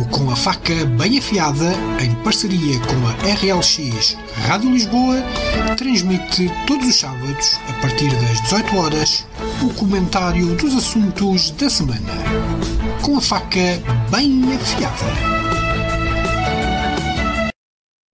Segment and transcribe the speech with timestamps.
[0.00, 5.22] O Com a Faca Bem Afiada, em parceria com a RLX Rádio Lisboa,
[5.76, 9.26] transmite todos os sábados, a partir das 18 horas,
[9.62, 12.12] o comentário dos assuntos da semana.
[13.00, 15.35] Com a Faca Bem Afiada.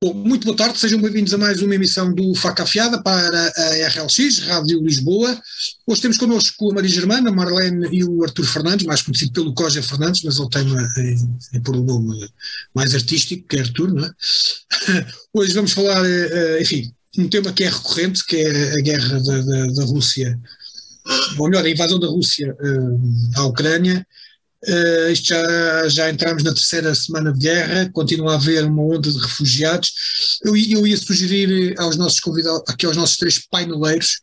[0.02, 3.88] Bom, muito boa tarde, sejam bem-vindos a mais uma emissão do Faca Afiada para a
[3.88, 5.40] RLX, Rádio Lisboa.
[5.86, 9.54] Hoje temos connosco a Maria Germana, a Marlene e o Artur Fernandes, mais conhecido pelo
[9.54, 12.28] Coja Fernandes, mas ele tem é, é por um nome
[12.74, 14.10] mais artístico, que é Artur, não é?
[15.32, 19.40] Hoje vamos falar, eh, enfim, um tema que é recorrente, que é a guerra da,
[19.40, 20.36] da, da Rússia,
[21.38, 23.00] ou melhor, a invasão da Rússia uh,
[23.36, 24.04] à Ucrânia,
[24.64, 29.18] Uh, já, já entramos na terceira semana de guerra, continua a haver uma onda de
[29.18, 30.38] refugiados.
[30.44, 34.20] Eu, eu ia sugerir aos nossos convidados, aqui aos nossos três paineleiros,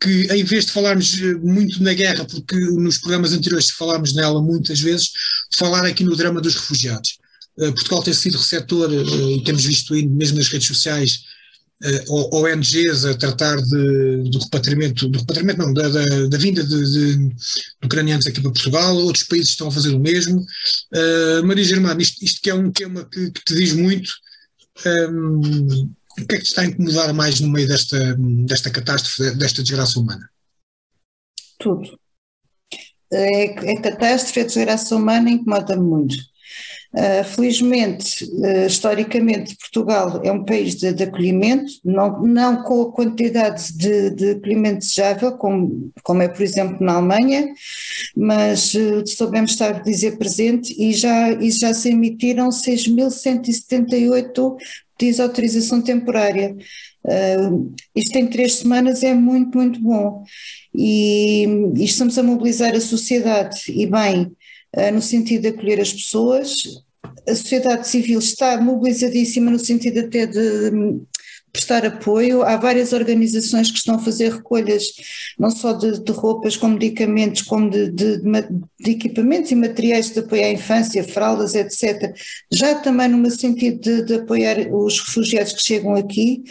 [0.00, 4.40] que em vez de falarmos eh, muito na guerra, porque nos programas anteriores falámos nela
[4.40, 5.12] muitas vezes,
[5.56, 7.18] falar aqui no drama dos refugiados.
[7.56, 11.20] Portugal tem sido receptor, e temos visto aí mesmo nas redes sociais,
[12.08, 17.34] ONGs a tratar de, do repatriamento, do repatriamento não, da, da, da vinda de, de,
[17.84, 20.40] ucranianos aqui para Portugal, outros países estão a fazer o mesmo.
[20.92, 24.12] Uh, Maria Germana, isto, isto, que é um tema que, que te diz muito,
[24.86, 29.34] um, o que é que te está a incomodar mais no meio desta, desta catástrofe,
[29.36, 30.30] desta desgraça humana?
[31.58, 31.98] Tudo.
[33.12, 36.31] É, é catástrofe, a desgraça humana incomoda-me muito
[36.94, 42.92] Uh, felizmente, uh, historicamente, Portugal é um país de, de acolhimento, não, não, com a
[42.92, 47.48] quantidade de, de, acolhimento desejável, como, como é, por exemplo, na Alemanha,
[48.14, 54.56] mas uh, soubemos estar dizer presente e já, e já se emitiram 6.178
[54.98, 56.54] pedidos de autorização temporária.
[57.96, 60.22] isto em três semanas é muito, muito bom.
[60.74, 64.30] E, e estamos a mobilizar a sociedade, e bem,
[64.92, 66.82] no sentido de acolher as pessoas.
[67.28, 70.70] A sociedade civil está mobilizadíssima no sentido até de
[71.52, 72.42] prestar apoio.
[72.42, 74.84] Há várias organizações que estão a fazer recolhas,
[75.38, 78.22] não só de, de roupas, como medicamentos, como de, de,
[78.80, 82.14] de, equipamentos e materiais de apoio à infância, fraldas, etc.
[82.50, 86.42] Já também no sentido de, apoiar os refugiados que chegam aqui.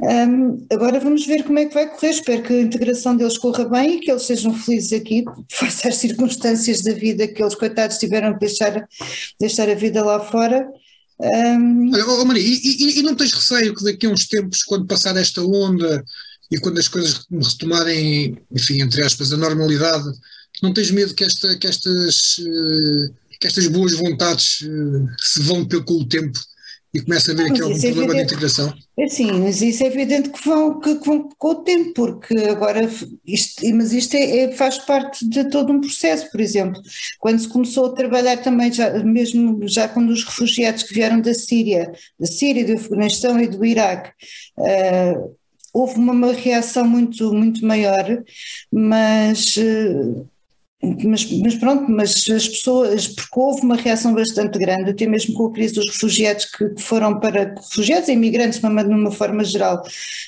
[0.00, 2.10] Um, agora vamos ver como é que vai correr.
[2.10, 5.96] Espero que a integração deles corra bem e que eles sejam felizes aqui, face às
[6.02, 8.86] circunstâncias da vida que eles, coitados, tiveram que deixar,
[9.40, 10.68] deixar a vida lá fora.
[11.22, 11.92] Um...
[11.94, 15.40] Oh Maria, e, e, não tens receio que daqui a uns tempos, quando passar esta
[15.40, 16.04] onda
[16.50, 20.04] e quando as coisas retomarem, enfim, entre aspas, a normalidade,
[20.62, 25.64] não tens medo que, esta, que, estas, eh, que estas boas vontades eh, se vão
[25.64, 26.38] com o tempo
[26.94, 28.74] e começa a ver aqui algum é problema de integração?
[28.98, 32.36] É sim, mas isso é evidente que vão, que, que vão com o tempo, porque
[32.50, 32.86] agora,
[33.26, 36.82] isto, mas isto é, é, faz parte de todo um processo, por exemplo,
[37.18, 41.32] quando se começou a trabalhar também, já, mesmo já quando os refugiados que vieram da
[41.32, 44.10] Síria, da Síria, do Afeganistão e do Iraque,
[44.58, 45.34] uh,
[45.72, 48.22] houve uma, uma, reação muito, muito maior,
[48.70, 50.28] mas uh,
[50.82, 55.46] mas, mas, pronto, mas as pessoas, porque houve uma reação bastante grande, até mesmo com
[55.46, 59.80] a crise dos refugiados que foram para, refugiados e imigrantes numa forma geral,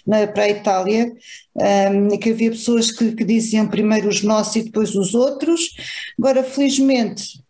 [0.07, 1.13] na, para a Itália,
[1.57, 5.71] um, que havia pessoas que, que diziam primeiro os nossos e depois os outros,
[6.17, 7.43] agora felizmente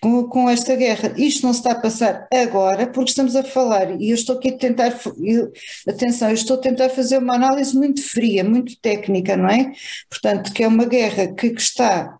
[0.00, 1.14] com, com, esta guerra.
[1.16, 4.50] Isto não se está a passar agora, porque estamos a falar, e eu estou aqui
[4.50, 5.52] a tentar, eu,
[5.88, 9.72] atenção, eu estou a tentar fazer uma análise muito fria, muito técnica, não é?
[10.10, 12.19] Portanto, que é uma guerra que, que está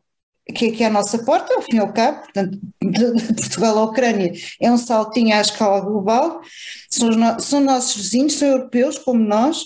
[0.53, 3.79] que, que é a nossa porta, ao fim e ao cabo, portanto, de, de Portugal
[3.79, 6.41] à Ucrânia é um saltinho à escala global,
[6.89, 9.65] são, no, são nossos vizinhos, são europeus como nós,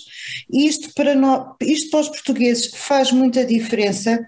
[0.51, 4.25] e isto para, nós, isto para os portugueses faz muita diferença,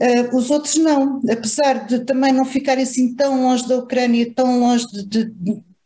[0.00, 4.60] uh, os outros não, apesar de também não ficarem assim tão longe da Ucrânia, tão
[4.60, 5.32] longe de,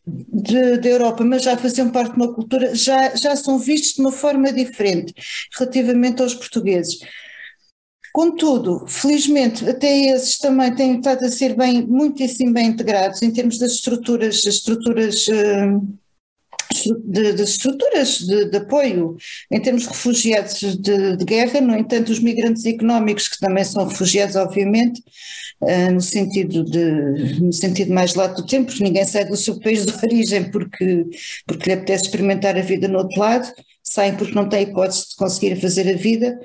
[0.07, 4.01] de, da Europa, mas já faziam parte de uma cultura, já, já são vistos de
[4.01, 5.15] uma forma diferente
[5.57, 6.99] relativamente aos portugueses.
[8.13, 13.59] Contudo, felizmente, até esses também têm estado a ser bem, muitíssimo bem integrados em termos
[13.59, 15.79] das estruturas, estruturas eh,
[17.07, 19.17] de, estruturas de, de, apoio
[19.51, 23.87] em termos de refugiados de, de, guerra, no entanto, os migrantes económicos, que também são
[23.87, 25.03] refugiados, obviamente,
[25.63, 29.59] uh, no, sentido de, no sentido mais lato do tempo, porque ninguém sai do seu
[29.61, 31.07] país de origem porque,
[31.47, 33.51] porque lhe apetece experimentar a vida no outro lado,
[33.83, 36.39] saem porque não têm hipótese de conseguir fazer a vida.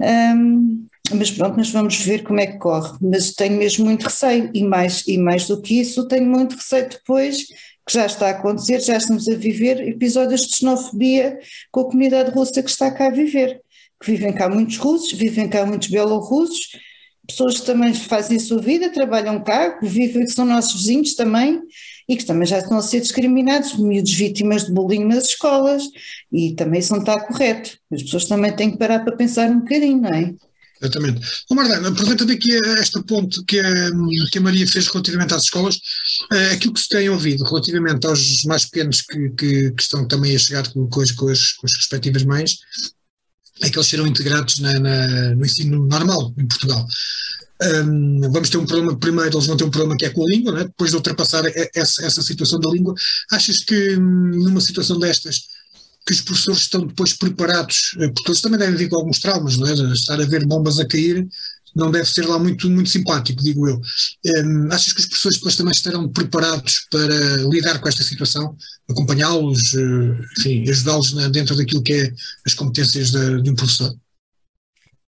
[0.00, 2.96] Um, mas pronto, mas vamos ver como é que corre.
[3.00, 6.88] Mas tenho mesmo muito receio, e mais, e mais do que isso, tenho muito receio
[6.88, 11.38] depois, que já está a acontecer, já estamos a viver episódios de xenofobia
[11.70, 13.60] com a comunidade russa que está cá a viver.
[14.00, 16.68] Que vivem cá muitos russos, vivem cá muitos bielorrussos,
[17.26, 21.60] pessoas que também fazem a sua vida, trabalham cá, vivem, que são nossos vizinhos também,
[22.08, 25.82] e que também já estão a ser discriminados, miúdos vítimas de bullying nas escolas,
[26.32, 27.78] e também isso não está correto.
[27.92, 30.34] As pessoas também têm que parar para pensar um bocadinho, não é?
[30.80, 31.20] Exatamente.
[31.50, 33.90] Ô Mardana, aproveitando aqui esta ponto que a,
[34.30, 35.76] que a Maria fez relativamente às escolas,
[36.32, 40.34] uh, aquilo que se tem ouvido relativamente aos mais pequenos que, que, que estão também
[40.34, 42.58] a chegar com, com, as, com, as, com as respectivas mães,
[43.60, 46.86] é que eles serão integrados na, na, no ensino normal em Portugal.
[47.60, 50.30] Um, vamos ter um problema, primeiro eles vão ter um problema que é com a
[50.30, 50.64] língua, né?
[50.64, 51.42] depois de ultrapassar
[51.74, 52.94] essa, essa situação da língua,
[53.32, 55.40] achas que hum, numa situação destas
[56.06, 59.56] que os professores estão depois preparados, eh, porque eles também devem vir com alguns traumas,
[59.56, 59.72] não é?
[59.92, 61.26] Estar a ver bombas a cair
[61.76, 63.80] não deve ser lá muito, muito simpático, digo eu.
[64.44, 68.56] Um, achas que os professores depois também estarão preparados para lidar com esta situação,
[68.90, 72.12] acompanhá-los, eh, enfim, ajudá-los dentro daquilo que é
[72.46, 73.94] as competências de, de um professor?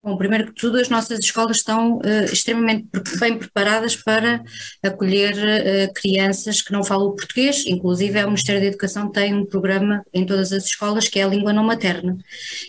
[0.05, 2.87] Bom, primeiro que tudo, as nossas escolas estão uh, extremamente
[3.19, 4.45] bem preparadas para
[4.83, 10.05] acolher uh, crianças que não falam português, inclusive o Ministério da Educação tem um programa
[10.13, 12.19] em todas as escolas que é a língua não materna.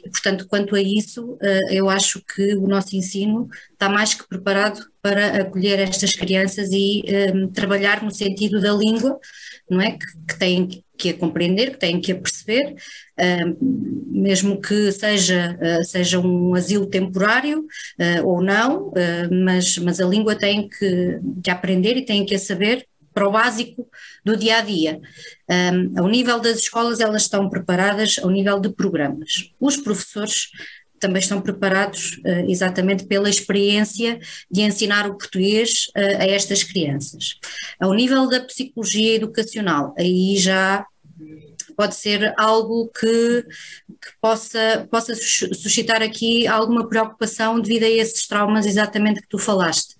[0.01, 4.25] E, portanto, quanto a isso, uh, eu acho que o nosso ensino está mais que
[4.25, 7.03] preparado para acolher estas crianças e
[7.53, 9.19] trabalhar no sentido da língua,
[9.69, 9.91] não é?
[9.91, 12.75] Que, que têm que a compreender, que têm que a perceber,
[14.07, 18.91] mesmo que seja, uh, seja um asilo temporário uh, ou não,
[19.31, 23.31] mas, mas a língua tem que, que aprender e tem que a saber para o
[23.31, 23.87] básico
[24.25, 24.99] do dia a dia.
[25.49, 29.53] Um, ao nível das escolas, elas estão preparadas ao nível de programas.
[29.57, 30.49] Os professores
[30.99, 34.19] também estão preparados uh, exatamente pela experiência
[34.49, 37.35] de ensinar o português uh, a estas crianças.
[37.79, 40.85] Ao nível da psicologia educacional, aí já
[41.75, 48.65] pode ser algo que, que, possa, possa suscitar aqui alguma preocupação devido a esses traumas
[48.65, 49.95] exatamente que tu falaste.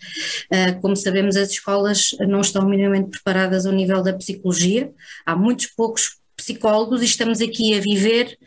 [0.51, 4.91] Uh, como sabemos, as escolas não estão minimamente preparadas ao nível da psicologia,
[5.25, 8.37] há muitos poucos psicólogos e estamos aqui a viver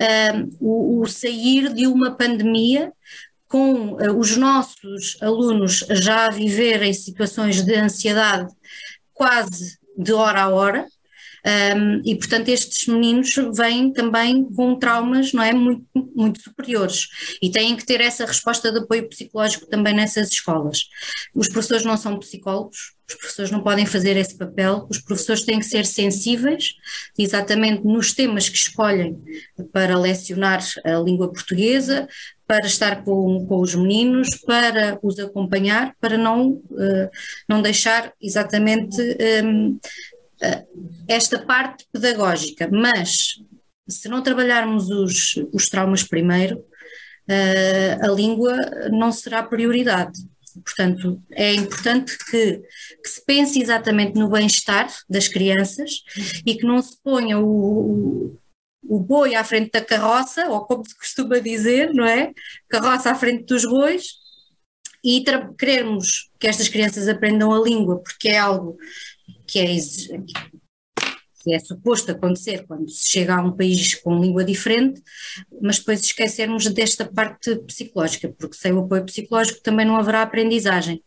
[0.00, 2.92] uh, o, o sair de uma pandemia
[3.46, 8.52] com uh, os nossos alunos já a viver em situações de ansiedade
[9.12, 10.86] quase de hora a hora,
[11.48, 17.08] um, e, portanto, estes meninos vêm também com traumas não é, muito, muito superiores
[17.40, 20.88] e têm que ter essa resposta de apoio psicológico também nessas escolas.
[21.34, 25.58] Os professores não são psicólogos, os professores não podem fazer esse papel, os professores têm
[25.58, 26.74] que ser sensíveis
[27.18, 29.18] exatamente nos temas que escolhem
[29.72, 32.06] para lecionar a língua portuguesa,
[32.46, 37.10] para estar com, com os meninos, para os acompanhar, para não, uh,
[37.48, 39.42] não deixar exatamente eh,
[41.06, 43.36] esta parte pedagógica, mas
[43.88, 48.56] se não trabalharmos os, os traumas primeiro, uh, a língua
[48.90, 50.18] não será prioridade.
[50.64, 52.60] Portanto, é importante que,
[53.02, 56.02] que se pense exatamente no bem-estar das crianças
[56.44, 58.36] e que não se ponha o,
[58.82, 62.32] o boi à frente da carroça, ou como se costuma dizer, não é?
[62.68, 64.04] Carroça à frente dos bois,
[65.04, 65.24] e
[65.56, 68.76] queremos que estas crianças aprendam a língua, porque é algo
[69.48, 69.66] que é,
[71.42, 75.02] que é suposto acontecer quando se chega a um país com língua diferente,
[75.62, 81.02] mas depois esquecermos desta parte psicológica, porque sem o apoio psicológico também não haverá aprendizagem.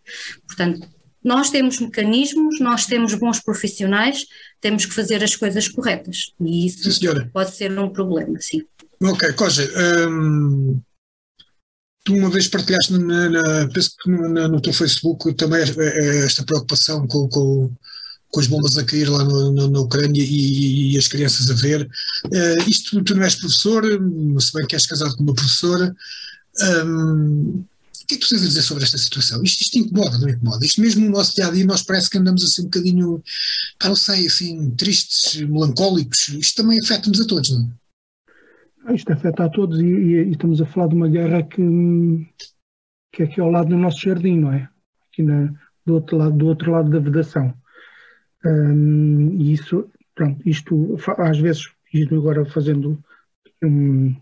[0.47, 0.87] Portanto,
[1.23, 4.25] nós temos mecanismos, nós temos bons profissionais,
[4.59, 8.63] temos que fazer as coisas corretas e isso sim, pode ser um problema, sim.
[9.03, 9.69] Ok, Koja,
[10.09, 10.81] hum,
[12.03, 17.05] tu uma vez partilhaste na, na, penso que no, no teu Facebook também esta preocupação
[17.05, 17.71] com, com
[18.31, 21.89] com as bombas a cair lá na Ucrânia e, e, as crianças a ver.
[22.25, 23.83] Uh, isto, tu não és professor,
[24.39, 25.93] se bem que és casado com uma professora.
[26.85, 27.63] Um,
[28.01, 29.41] o que é que tu tens a dizer sobre esta situação?
[29.43, 30.65] Isto, isto incomoda, não incomoda?
[30.65, 33.23] Isto mesmo no nosso dia a dia, nós parece que andamos assim um bocadinho,
[33.83, 36.29] não sei, assim, tristes, melancólicos.
[36.29, 37.81] Isto também afeta-nos a todos, não é?
[38.85, 42.27] Ah, isto afeta a todos e, e, e, estamos a falar de uma guerra que,
[43.13, 44.67] que é aqui ao lado do nosso jardim, não é?
[45.11, 45.53] Aqui na,
[45.85, 47.53] do, outro lado, do outro lado da vedação.
[48.45, 53.03] Um, e isso, pronto, isto às vezes, isto agora fazendo
[53.63, 54.15] um,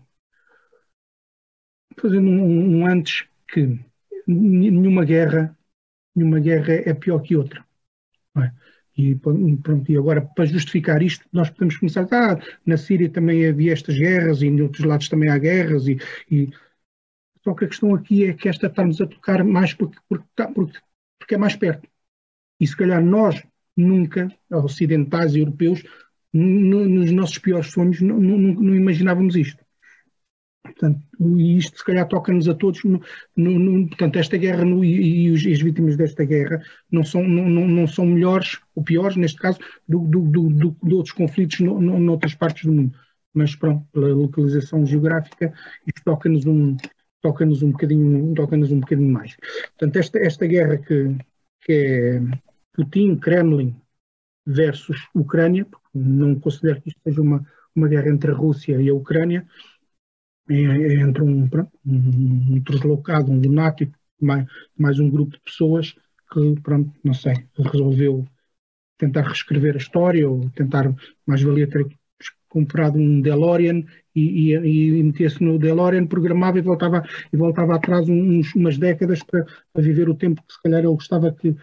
[1.98, 3.78] fazendo um, um antes que
[4.26, 5.56] nenhuma guerra,
[6.14, 7.64] nenhuma guerra é pior que outra.
[8.38, 8.52] É?
[8.96, 13.72] E, pronto, e agora, para justificar isto, nós podemos começar, ah, na Síria também havia
[13.72, 15.98] estas guerras e em outros lados também há guerras, e,
[16.30, 16.50] e
[17.42, 20.78] só que a questão aqui é que esta estamos a tocar mais porque, porque, porque,
[21.18, 21.88] porque é mais perto.
[22.60, 23.42] E se calhar nós
[23.76, 25.82] nunca, ocidentais e europeus,
[26.32, 29.64] no, nos nossos piores sonhos, não, não, não, imaginávamos isto.
[30.62, 31.00] Portanto,
[31.36, 33.00] e isto se calhar toca-nos a todos, no,
[33.36, 37.02] no, no, portanto, esta guerra no, e, e, os, e, as vítimas desta guerra não
[37.02, 39.58] são, não, não são melhores ou piores, neste caso,
[39.88, 42.96] do, do, do, de outros conflitos no, no, noutras partes do mundo.
[43.32, 45.52] Mas pronto, pela localização geográfica,
[45.86, 46.76] isto toca-nos um,
[47.20, 49.36] toca-nos um bocadinho, toca-nos um bocadinho mais.
[49.78, 51.16] Portanto, esta, esta guerra que,
[51.62, 52.20] que é
[52.72, 53.76] Putin, Kremlin
[54.46, 58.88] versus Ucrânia, porque não considero que isto seja uma, uma guerra entre a Rússia e
[58.88, 59.46] a Ucrânia,
[60.48, 61.54] é, é entre um, um,
[61.86, 64.46] um deslocado, um lunático, mais,
[64.76, 65.94] mais um grupo de pessoas
[66.32, 68.26] que, pronto, não sei, resolveu
[68.98, 70.94] tentar reescrever a história ou tentar,
[71.26, 71.86] mais valia ter
[72.48, 73.84] comprado um DeLorean
[74.14, 79.22] e, e, e metia-se no DeLorean, programava e voltava, e voltava atrás uns, umas décadas
[79.22, 81.56] para, para, viver o tempo que se calhar ele gostava que,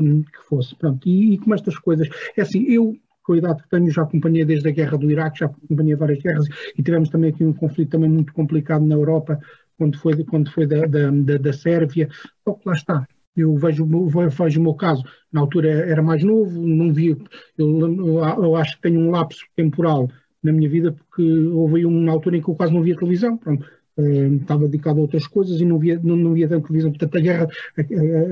[0.00, 0.74] que, que fosse.
[0.76, 2.08] Pronto, e, e como estas coisas.
[2.36, 5.40] É assim, eu com a idade que tenho, já acompanhei desde a guerra do Iraque,
[5.40, 6.46] já acompanhei várias guerras
[6.76, 9.38] e tivemos também aqui um conflito também muito complicado na Europa,
[9.78, 12.08] quando foi, quando foi da, da, da, da Sérvia.
[12.44, 13.06] Só que lá está,
[13.36, 17.16] eu vejo, vejo o meu caso, na altura era mais novo, não via,
[17.56, 20.10] eu, eu, acho que tenho um lapso temporal
[20.42, 23.64] na minha vida, porque houve uma altura em que eu quase não via televisão, pronto,
[23.96, 26.90] estava dedicado a outras coisas e não via, não, não via tanto televisão.
[26.90, 27.48] Portanto, a guerra,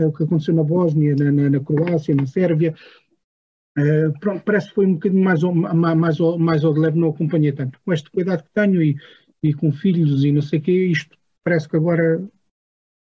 [0.06, 2.74] o que aconteceu na Bósnia, na, na, na Croácia, na Sérvia,
[3.78, 7.08] uh, pronto, parece que foi um bocadinho mais, mais, mais, mais ao de leve, não
[7.08, 7.78] acompanhei tanto.
[7.84, 8.96] Com este cuidado que tenho e,
[9.42, 12.20] e com filhos e não sei o quê, isto parece que agora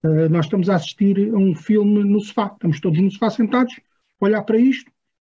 [0.05, 3.75] uh, nós estamos a assistir a um filme no sofá, estamos todos no sofá sentados,
[4.21, 4.91] olhar para isto,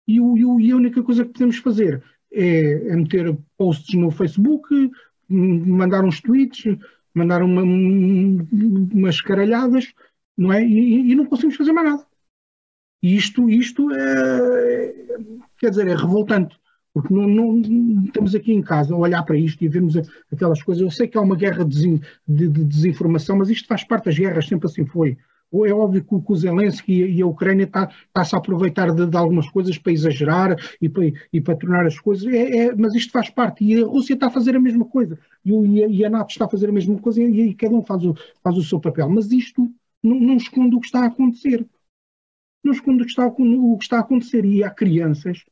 [0.08, 4.92] e, o, e a única coisa que podemos fazer é, é meter posts no Facebook,
[5.28, 6.78] mandar uns tweets,
[7.16, 9.94] mandar uma, umas caralhadas,
[10.38, 10.64] não é?
[10.64, 12.06] E, e, não conseguimos fazer mais nada.
[13.02, 14.94] E isto, isto é,
[15.58, 16.60] quer dizer, é revoltante,
[16.94, 19.96] porque não, não, estamos aqui em casa a olhar para isto e vemos
[20.32, 20.84] aquelas coisas.
[20.84, 24.18] Eu sei que há uma guerra de, de, de desinformação, mas isto faz parte das
[24.18, 25.18] guerras, sempre assim foi
[25.54, 29.50] é óbvio que, o Zelensky e a Ucrânia está-se tá a aproveitar de, de, algumas
[29.50, 33.30] coisas para exagerar e para, e para tornar as coisas, é, é, mas isto faz
[33.30, 33.64] parte.
[33.64, 35.18] E a Rússia está a fazer a mesma coisa.
[35.44, 37.84] E, a, e a, NATO está a fazer a mesma coisa e, e, cada um
[37.84, 39.72] faz o, faz o seu papel, mas isto
[40.04, 41.66] não, não esconde o que está a acontecer.
[42.64, 44.44] Não esconde o que está, o que está a acontecer.
[44.44, 45.44] E há crianças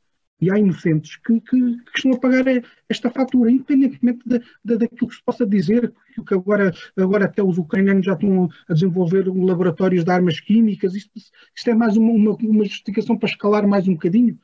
[0.44, 2.44] e há inocentes que, que, que, estão a pagar
[2.88, 5.92] esta fatura, independentemente de, de, daquilo que se possa dizer,
[6.26, 11.10] que agora, agora até os ucranianos já estão a desenvolver laboratórios de armas químicas, isto,
[11.56, 14.38] isto é mais uma, uma, uma, justificação para escalar mais um bocadinho.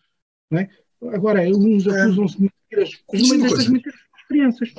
[0.51, 0.69] Não é?
[1.13, 2.03] Agora, uns é.
[2.03, 4.75] acusam-se de mentiras, mas destas mentiras são crianças.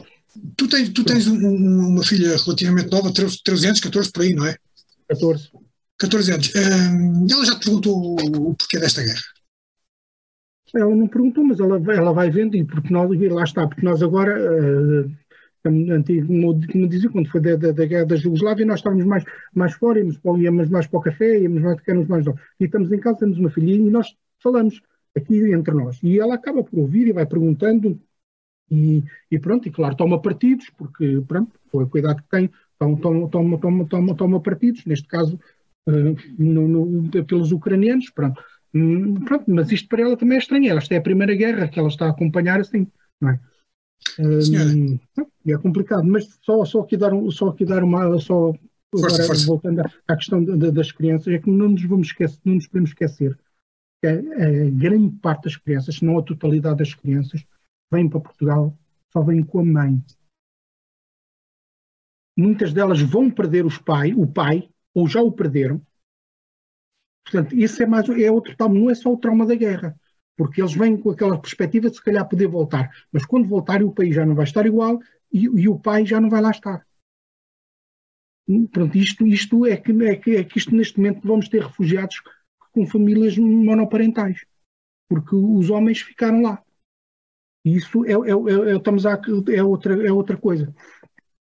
[0.57, 4.45] Tu tens, tu tens um, uma filha relativamente nova, 13 anos, 14 por aí, não
[4.45, 4.55] é?
[5.09, 5.51] 14.
[5.99, 6.51] 14 anos.
[6.55, 9.21] Ela já te perguntou o porquê desta guerra?
[10.75, 14.01] Ela não perguntou, mas ela, ela vai vendo, e porque nós, lá está, porque nós
[14.01, 15.11] agora, uh,
[15.65, 16.27] antigo,
[16.71, 19.23] como dizia, quando foi da, da, da, guerra da Jugoslávia, nós estávamos mais,
[19.53, 22.25] mais fora, íamos, íamos mais para o café, íamos mais, queremos mais.
[22.25, 24.81] E estamos em casa, temos uma filhinha e nós falamos
[25.15, 25.99] aqui entre nós.
[26.01, 27.99] E ela acaba por ouvir e vai perguntando,
[28.69, 32.49] e, e pronto, e claro, toma partidos, porque pronto, foi o cuidado que tem,
[32.79, 32.97] toma,
[33.29, 35.39] toma, toma, toma, toma partidos, neste caso
[35.87, 38.41] uh, no, no, pelos ucranianos, pronto.
[38.73, 40.77] Hum, pronto, mas isto para ela também é estranho.
[40.77, 42.87] Esta é a primeira guerra que ela está a acompanhar assim,
[43.19, 43.39] não é?
[44.19, 44.99] Hum,
[45.45, 48.17] é complicado, mas só, só, aqui dar, só aqui dar uma.
[48.19, 48.53] Só,
[48.91, 49.45] força, força.
[49.45, 52.67] voltando à questão de, de, das crianças, é que não nos vamos esquecer, não nos
[52.67, 53.37] podemos esquecer
[54.01, 57.45] que a, a, grande parte das crianças, se não a totalidade das crianças,
[57.91, 58.77] vêm para Portugal,
[59.11, 60.03] só vêm com a mãe.
[62.37, 65.81] Muitas delas vão perder os pai, o pai, ou já o perderam,
[67.23, 69.95] Portanto, isso é mais é outro trauma, não é só o trauma da guerra,
[70.35, 73.91] porque eles vêm com aquela perspectiva de se calhar poder voltar, mas quando voltarem o
[73.91, 74.99] país já não vai estar igual
[75.31, 76.85] e, e o pai já não vai lá estar.
[78.71, 82.21] Pronto, isto, isto é, que, é, que, é que isto neste momento vamos ter refugiados
[82.71, 84.45] com famílias monoparentais,
[85.07, 86.63] porque os homens ficaram lá.
[87.63, 89.19] Isso é, é, é, estamos a,
[89.53, 90.73] é, outra, é outra coisa.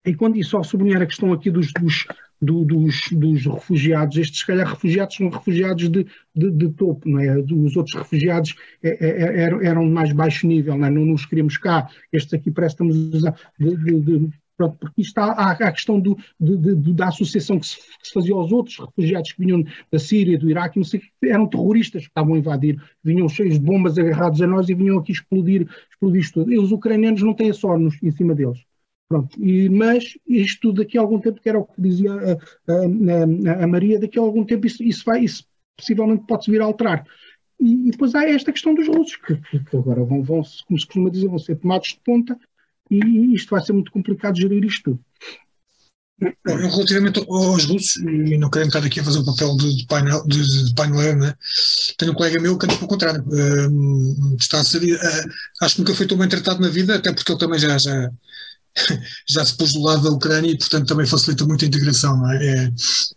[0.05, 2.07] E, quando, e só sublinhar a questão aqui dos, dos,
[2.41, 6.05] do, dos, dos, refugiados, estes, se calhar, refugiados são refugiados de,
[6.36, 7.38] de, de topo, não é?
[7.38, 10.89] Os outros refugiados é, é, é eram, eram de mais baixo nível, não, é?
[10.89, 11.89] não nos queremos cá.
[12.12, 14.29] Estes aqui parece que estamos a de, de,
[14.60, 18.51] pronto, porque isto há, a questão do, da associação que se, que se, fazia aos
[18.51, 22.38] outros refugiados que vinham da Síria, do Iraque, não sei, eram terroristas que estavam a
[22.38, 26.51] invadir, vinham cheios de bombas agarrados a nós e vinham aqui explodir, explodir isto tudo.
[26.51, 28.68] E os ucranianos não têm a sorte em cima deles.
[29.09, 33.63] Pronto, e, mas isto daqui a algum tempo, que era o que dizia a, a,
[33.63, 35.43] a, Maria, daqui a algum tempo isso, isso vai, isso
[35.75, 37.03] possivelmente pode-se vir a alterar.
[37.59, 40.85] E, e, depois há esta questão dos russos, que, que agora vão, vão, como se
[40.85, 42.39] costuma dizer, vão ser tomados de ponta
[42.91, 44.99] e isto vai ser muito complicado gerir isto tudo.
[46.45, 50.23] Relativamente aos russos, e não querendo estar aqui a fazer um papel de, de painel,
[50.27, 51.33] de, de painel né?
[51.97, 55.29] tenho um colega meu que anda pelo contrário, uh, está a ser, uh,
[55.61, 58.11] acho que nunca foi tão bem tratado na vida, até porque ele também já, já,
[59.27, 62.31] já se pôs do lado da Ucrânia e, portanto, também facilita muito a integração, não
[62.31, 62.45] é?
[62.45, 62.71] é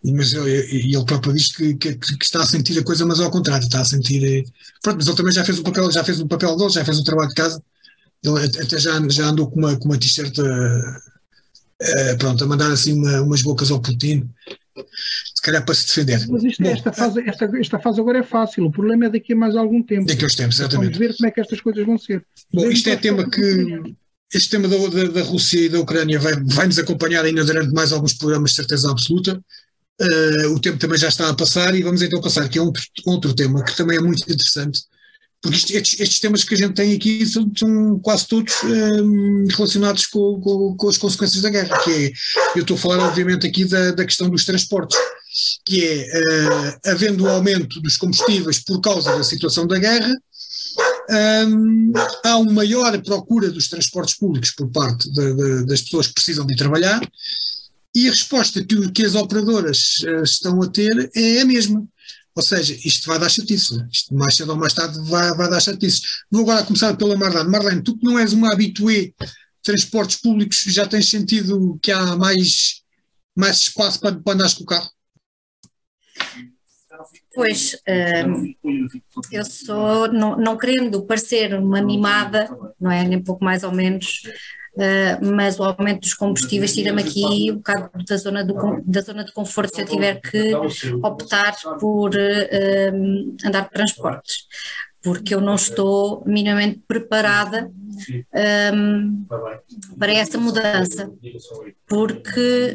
[0.05, 3.31] mas ele, ele próprio diz que, que, que, está a sentir a coisa, mas ao
[3.31, 4.25] contrário, está a sentir.
[4.25, 4.43] É,
[4.83, 6.99] pronto, mas ele também já fez o papel, já fez o papel dele, já fez
[6.99, 7.63] o trabalho de casa,
[8.23, 10.37] ele até já, já andou com uma, com uma t-shirt.
[10.39, 14.29] Uh, uh, pronto, a mandar assim uma, umas bocas ao Putin,
[15.35, 16.27] se calhar para se defender.
[16.29, 19.33] Mas isto, Bom, esta, fase, esta, esta fase agora é fácil, o problema é daqui
[19.33, 20.07] a mais algum tempo.
[20.07, 20.93] Daqui a uns tempos, exatamente.
[20.93, 22.25] Vamos ver como é que estas coisas vão ser.
[22.53, 23.95] Bom, isto é tema que.
[24.35, 27.73] Este tema da, da, da, Rússia e da Ucrânia vai, vai nos acompanhar ainda durante
[27.73, 29.43] mais alguns programas, de certeza absoluta.
[30.01, 32.73] Uh, o tempo também já está a passar e vamos então passar aqui a um,
[33.07, 34.81] outro tema que também é muito interessante,
[35.41, 40.07] porque estes, estes, temas que a gente tem aqui são, são quase todos um, relacionados
[40.07, 42.13] com, com, com, as consequências da guerra, que é,
[42.57, 44.97] eu estou a falar obviamente aqui da, da questão dos transportes,
[45.65, 50.13] que é, uh, havendo o aumento dos combustíveis por causa da situação da guerra,
[51.11, 51.93] um,
[52.25, 56.47] há uma maior procura dos transportes públicos por parte de, de, das pessoas que precisam
[56.47, 57.01] de trabalhar,
[57.95, 61.87] e a resposta que, que as operadoras uh, estão a ter é a mesma
[62.35, 63.87] ou seja, isto vai dar chatice, né?
[63.93, 66.01] isto mais cedo ou mais tarde vai, vai dar chatice.
[66.31, 67.51] Vou agora começar pela Marlene.
[67.51, 69.33] Marlene, tu que não és uma habituê de
[69.63, 72.81] transportes públicos, já tens sentido que há mais,
[73.37, 74.91] mais espaço para, para andares com o carro?
[77.35, 77.81] Pois,
[78.27, 78.55] hum,
[79.31, 82.49] eu sou, não, não querendo parecer uma mimada,
[82.81, 83.05] não é?
[83.05, 84.23] Nem pouco mais ou menos,
[84.75, 88.55] Uh, mas o aumento dos combustíveis tira-me aqui um bocado da zona, do,
[88.87, 90.55] da zona de conforto se eu tiver que
[91.03, 94.47] optar por uh, andar de transportes,
[95.03, 97.71] porque eu não estou minimamente preparada
[98.75, 99.27] um,
[99.99, 101.11] para essa mudança,
[101.87, 102.75] porque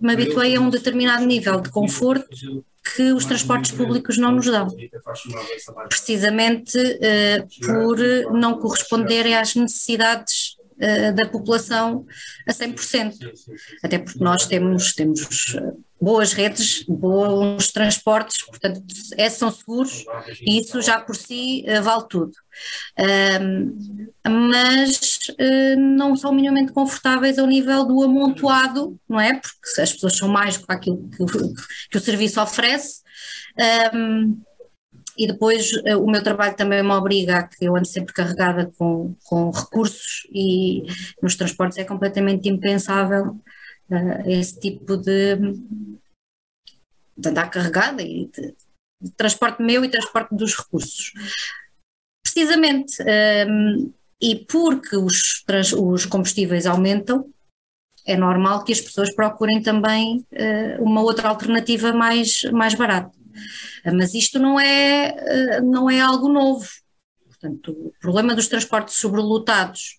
[0.00, 2.64] uh, me habituei a um determinado nível de conforto
[2.94, 4.68] que os transportes públicos não nos dão,
[5.88, 6.78] precisamente
[7.60, 7.98] por
[8.32, 12.06] não corresponderem às necessidades uh, da população
[12.46, 13.14] a 100%.
[13.82, 18.82] Até porque nós temos, temos eh, boas redes, bons transportes, portanto,
[19.16, 20.04] esses são seguros
[20.42, 22.32] e isso já por si uh, vale tudo.
[22.98, 29.34] Um, mas uh, não são minimamente confortáveis ao nível do amontoado, não é?
[29.34, 31.24] Porque as pessoas são mais que aquilo que,
[31.90, 33.00] que o serviço oferece.
[33.94, 34.38] Um,
[35.18, 38.70] e depois uh, o meu trabalho também me obriga a que eu ando sempre carregada
[38.78, 40.82] com, com recursos e
[41.22, 43.40] nos transportes é completamente impensável
[43.90, 45.36] uh, esse tipo de,
[47.16, 48.54] de andar carregada e de,
[49.00, 51.12] de, transporte meu e transporte dos recursos.
[52.22, 55.44] Precisamente, um, ehm, e porque os,
[55.76, 57.30] os combustíveis aumentam,
[58.06, 63.16] é normal que as pessoas procurem também uh, uma outra alternativa mais, mais barata.
[63.84, 66.66] Mas isto não é, eh, não é algo novo.
[67.26, 69.98] Portanto, o problema dos transportes sobrelotados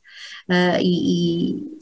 [0.50, 1.78] uh, e,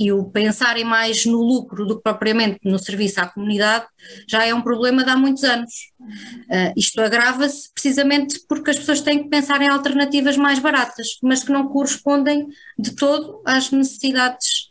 [0.00, 3.86] e, o pensarem mais no lucro do que propriamente no serviço à comunidade
[4.28, 5.72] já é um problema de há muitos anos.
[6.00, 11.44] Uh, isto agrava-se precisamente porque as pessoas têm que pensar em alternativas mais baratas, mas
[11.44, 14.70] que não correspondem de todo às necessidades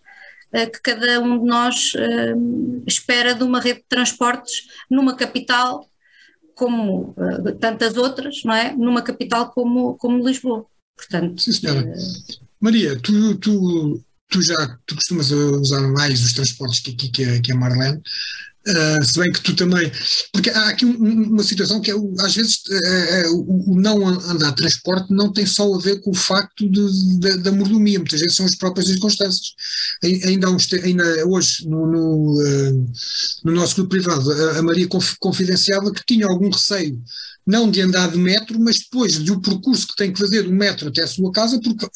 [0.52, 5.88] que cada um de nós uh, espera de uma rede de transportes numa capital
[6.56, 8.76] como uh, tantas outras, não é?
[8.76, 10.66] Numa capital como, como Lisboa.
[10.98, 11.88] Portanto, Sim, senhora.
[11.88, 17.24] Uh, Maria, tu, tu, tu já tu costumas usar mais os transportes que, que, que,
[17.26, 18.02] a, que a Marlene.
[18.68, 19.90] Uh, se bem que tu também.
[20.34, 24.50] Porque há aqui um, uma situação que é, às vezes, uh, uh, o não andar
[24.50, 28.20] de transporte não tem só a ver com o facto de, de, da mordomia, muitas
[28.20, 29.54] vezes são as próprias circunstâncias.
[30.04, 32.44] Ainda, uns, ainda hoje, no, no,
[33.46, 34.88] no, nosso grupo privado, a, a Maria
[35.20, 37.02] confidenciava que tinha algum receio
[37.50, 40.90] não de andar de metro, mas depois do percurso que tem que fazer do metro
[40.90, 41.88] até a sua casa, porque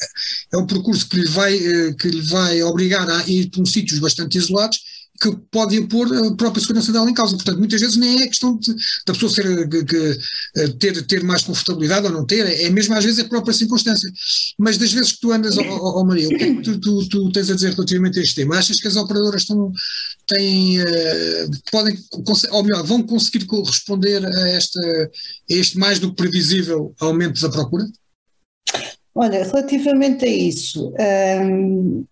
[0.52, 1.56] é um percurso que lhe vai,
[1.94, 4.80] que lhe vai obrigar a ir para sítios bastante isolados
[5.24, 7.36] que pode impor a própria segurança dela em causa.
[7.36, 8.74] Portanto, muitas vezes nem é questão de,
[9.06, 10.18] da pessoa ser, que, que,
[10.56, 14.10] eh, ter, ter mais confortabilidade ou não ter, é mesmo às vezes a própria circunstância.
[14.58, 17.08] Mas das vezes que tu andas, ó, oh, Maria, o que é que tu, tu,
[17.08, 18.58] tu, tens a dizer relativamente a este tema?
[18.58, 19.72] Achas que as operadoras estão,
[20.26, 21.96] têm, uh, podem,
[22.50, 27.48] ou melhor, vão conseguir corresponder a, esta, a este mais do que previsível aumento da
[27.48, 27.86] procura?
[29.14, 30.92] Olha, relativamente a isso,
[31.40, 32.04] hum,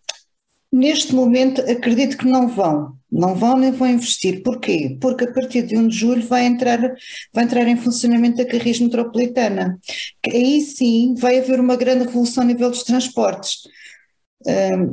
[0.72, 4.42] Neste momento, acredito que não vão, não vão nem vão investir.
[4.42, 4.96] Porquê?
[4.98, 6.80] Porque a partir de 1 de julho vai entrar,
[7.30, 9.78] vai entrar em funcionamento a Carris Metropolitana.
[10.26, 13.58] Aí sim vai haver uma grande revolução a nível dos transportes.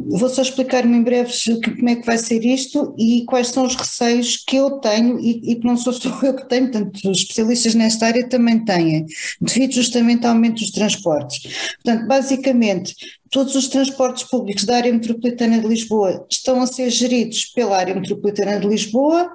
[0.09, 1.31] vou só explicar-me em breve
[1.63, 5.51] como é que vai ser isto e quais são os receios que eu tenho e,
[5.51, 9.05] e que não sou só eu que tenho, portanto os especialistas nesta área também têm,
[9.39, 11.41] devido justamente ao aumento dos transportes.
[11.83, 12.93] Portanto, basicamente,
[13.29, 17.95] todos os transportes públicos da área metropolitana de Lisboa estão a ser geridos pela área
[17.95, 19.33] metropolitana de Lisboa,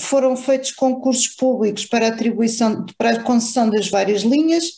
[0.00, 4.72] foram feitos concursos públicos para atribuição, para a concessão das várias linhas,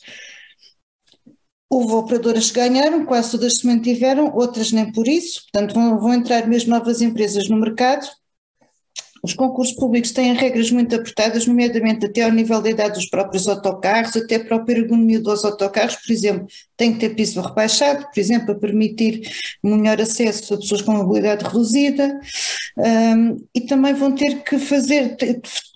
[1.70, 6.14] Houve operadoras que ganharam, quase todas se mantiveram, outras nem por isso, portanto vão, vão
[6.14, 8.06] entrar mesmo novas empresas no mercado.
[9.28, 13.46] Os concursos públicos têm regras muito apertadas, nomeadamente até ao nível da idade dos próprios
[13.46, 16.46] autocarros, até a própria ergonomia dos autocarros, por exemplo,
[16.78, 19.30] tem que ter piso rebaixado, por exemplo, para permitir
[19.62, 22.18] melhor acesso a pessoas com mobilidade reduzida,
[22.78, 25.14] um, e também vão ter que fazer,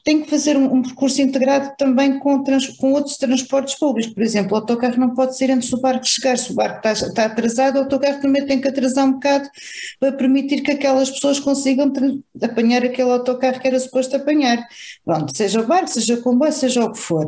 [0.04, 4.12] tem que fazer um, um percurso integrado também com, trans, com, outros transportes públicos.
[4.12, 6.36] Por exemplo, o autocarro não pode ser antes do barco chegar.
[6.36, 9.48] Se o barco está, está, atrasado, o autocarro também tem que atrasar um bocado
[10.00, 11.92] para permitir que aquelas pessoas consigam
[12.42, 14.58] apanhar aquele autocarro que era suposto apanhar.
[15.04, 17.26] Pronto, seja o barco, seja o comboio, seja o que for.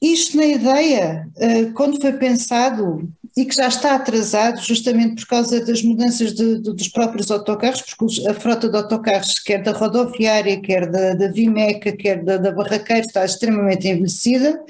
[0.00, 5.64] Isto na ideia, eh, quando foi pensado, e que já está atrasado justamente por causa
[5.64, 10.60] das mudanças de, de, dos próprios autocarros, porque a frota de autocarros, quer da rodoviária,
[10.60, 14.60] quer da, da Vimeca, quer da, da Barraqueira, está extremamente envelhecida,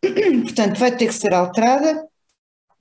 [0.44, 2.06] portanto vai ter que ser alterada,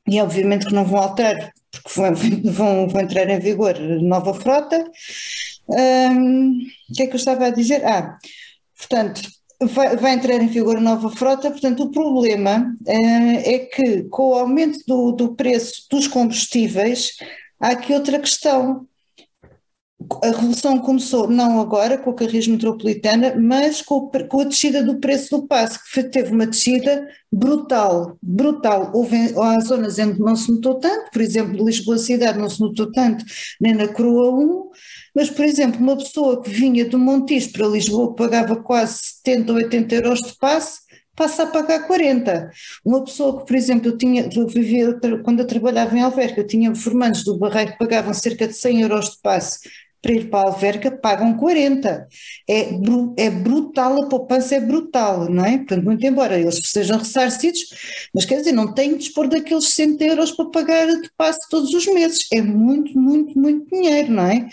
[0.08, 2.16] e obviamente que não vão alterar, porque vão,
[2.54, 4.90] vão, vão entrar em vigor nova frota.
[5.68, 7.86] O que é que eu estava a dizer?
[7.86, 8.18] Ah,
[8.78, 9.22] portanto,
[9.68, 14.30] vai, vai, entrar em vigor a nova frota, portanto, o problema é, é que com
[14.30, 17.12] o aumento do, do preço dos combustíveis,
[17.60, 18.88] há aqui outra questão.
[20.22, 25.00] A revolução começou não agora com a Carris Metropolitana, mas com, com, a descida do
[25.00, 28.92] preço do passe, que teve uma descida brutal, brutal.
[28.94, 32.92] Houve há zonas onde não se notou tanto, por exemplo, Lisboa Cidade não se notou
[32.92, 33.24] tanto,
[33.62, 34.70] nem na Crua 1,
[35.16, 39.58] mas, por exemplo, uma pessoa que vinha do Montijo para Lisboa, pagava quase 70 ou
[39.60, 40.82] 80 euros de passe,
[41.16, 42.50] passa a pagar 40.
[42.84, 46.48] Uma pessoa que, por exemplo, eu tinha, eu vivia, quando eu trabalhava em Alverca, eu
[46.48, 49.60] tinha formandos do Barreiro que pagavam cerca de 100 euros de passe
[50.04, 52.08] para ir para a Alverca pagam 40.
[52.48, 52.70] É,
[53.18, 55.58] é brutal, a poupança é brutal, não é?
[55.60, 57.62] Portanto, muito embora eles sejam ressarcidos,
[58.14, 61.74] mas quer dizer, não têm de dispor daqueles 60 euros para pagar de passe todos
[61.74, 62.28] os meses.
[62.34, 64.50] É muito, muito, muito dinheiro, não é?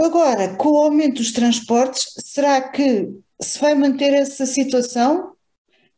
[0.00, 3.10] Agora, com o aumento dos transportes, será que
[3.40, 5.34] se vai manter essa situação?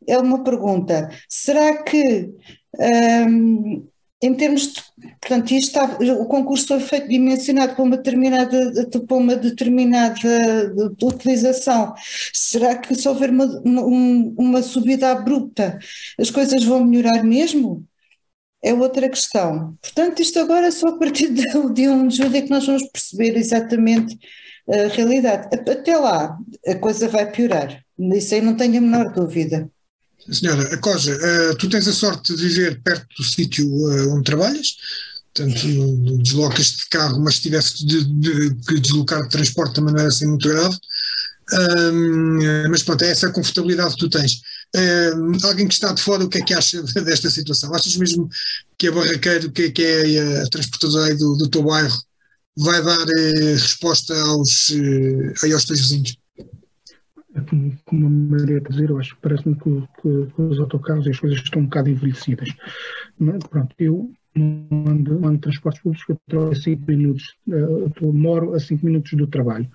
[0.05, 1.09] É uma pergunta.
[1.29, 2.29] Será que
[2.77, 3.87] hum,
[4.21, 4.83] em termos de,
[5.21, 5.85] portanto, isto está,
[6.19, 11.93] o concurso foi feito dimensionado para uma determinada, para uma determinada utilização.
[12.33, 15.77] Será que se houver uma, uma, uma subida abrupta,
[16.19, 17.85] as coisas vão melhorar mesmo?
[18.63, 19.77] É outra questão.
[19.81, 22.65] Portanto, isto agora é só a partir de, de 1 de julho é que nós
[22.65, 24.17] vamos perceber exatamente
[24.67, 25.47] a realidade.
[25.53, 27.83] Até lá, a coisa vai piorar.
[27.99, 29.71] Isso aí não tenho a menor dúvida.
[30.31, 34.75] Senhora, Cosa, uh, tu tens a sorte de viver perto do sítio uh, onde trabalhas,
[35.33, 39.99] portanto, deslocas-te de carro, mas se tivesse de, de, de, deslocar de transporte também não
[39.99, 40.77] era assim muito grave.
[41.49, 44.41] Um, mas pronto, é essa confortabilidade que tu tens.
[44.75, 47.73] Um, alguém que está de fora, o que é que acha desta situação?
[47.73, 48.29] Achas mesmo
[48.77, 51.97] que a barraqueira, que, que é a transportadora do, do teu bairro,
[52.57, 56.17] vai dar uh, resposta aos, uh, aos teus vizinhos?
[57.37, 60.59] É como, como a Maria está a dizer, eu acho parece-me que, que, que, os
[60.59, 62.49] autocarros e as coisas estão um bocado envelhecidas.
[63.19, 68.13] Mas, pronto, eu não ando, ando transportes públicos, eu trabalho a 5 minutos, uh, eu
[68.13, 69.69] moro a 5 minutos do trabalho.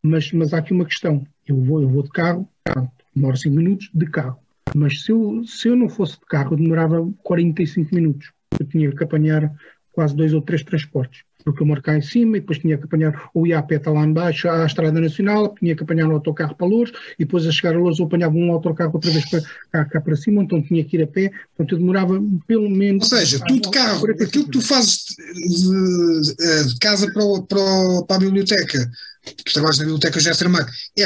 [0.00, 3.56] Mas, mas há aqui uma questão, eu vou, eu vou de carro, pronto, demoro 5
[3.56, 4.38] minutos de carro.
[4.74, 8.30] Mas se eu, se eu não fosse de carro, eu demorava 45 minutos.
[8.60, 9.52] Eu tinha que apanhar
[9.90, 12.84] quase dois ou três transportes porque eu moro cá em cima e depois tinha que
[12.84, 16.92] apanhar o IAP lá embaixo à Estrada Nacional, tinha que apanhar um autocarro para Louros
[17.18, 19.40] e depois a chegar a Louros eu apanhava um autocarro outra vez para
[19.72, 23.10] cá, cá para cima, então tinha que ir a pé, portanto eu demorava pelo menos...
[23.10, 27.58] Ou seja, tu de carro, aquilo que tu fazes de, de casa para, o, para,
[27.58, 28.90] o, para a biblioteca,
[29.24, 30.34] que trabalhas na biblioteca já é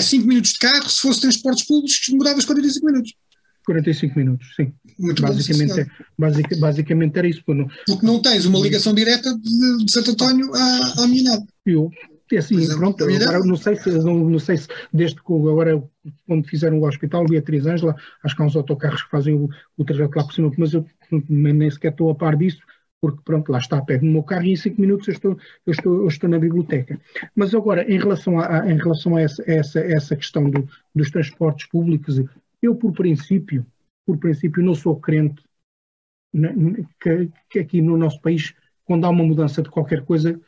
[0.03, 3.15] 5 minutos de carro, se fosse transportes públicos demoravas 45 minutos.
[3.65, 4.73] 45 minutos, sim.
[4.99, 5.87] Muito basicamente, bom, é,
[6.19, 7.43] basic, basicamente era isso.
[7.49, 11.47] Não, porque não tens uma ligação direta de, de Santo António à, à Minado.
[11.65, 11.91] Eu,
[12.33, 15.83] é assim, é, pronto, agora, não sei se, não, não, sei se desde que agora,
[16.27, 17.95] quando fizeram o hospital, Beatriz Ângela,
[18.25, 20.87] acho que há uns autocarros que fazem o, o trajeto lá por cima, mas eu
[21.29, 22.59] nem sequer estou a par disso,
[23.03, 25.73] porque pronto, lá está, pego no meu carro e em 5 minutos eu estou, eu,
[25.73, 26.99] estou, eu estou na biblioteca.
[27.35, 31.67] Mas agora, em relação a, em relação a essa, essa, essa questão do, dos transportes
[31.67, 32.19] públicos
[32.63, 33.67] eu, por princípio,
[34.07, 35.43] por princípio, não sou crente
[37.01, 40.41] que, que aqui no nosso país quando há uma mudança de qualquer coisa,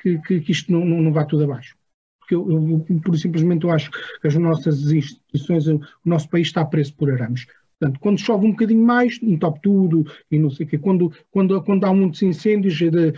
[0.00, 1.76] que, que, que isto não, não, não vá tudo abaixo.
[2.18, 6.64] Porque eu, eu, por simplesmente eu acho que as nossas instituições, o nosso país está
[6.64, 7.46] preso por arames.
[7.78, 10.78] Portanto, quando chove um bocadinho mais, entope tudo e não sei o quê.
[10.78, 13.12] Quando, quando, quando há muitos incêndios, de,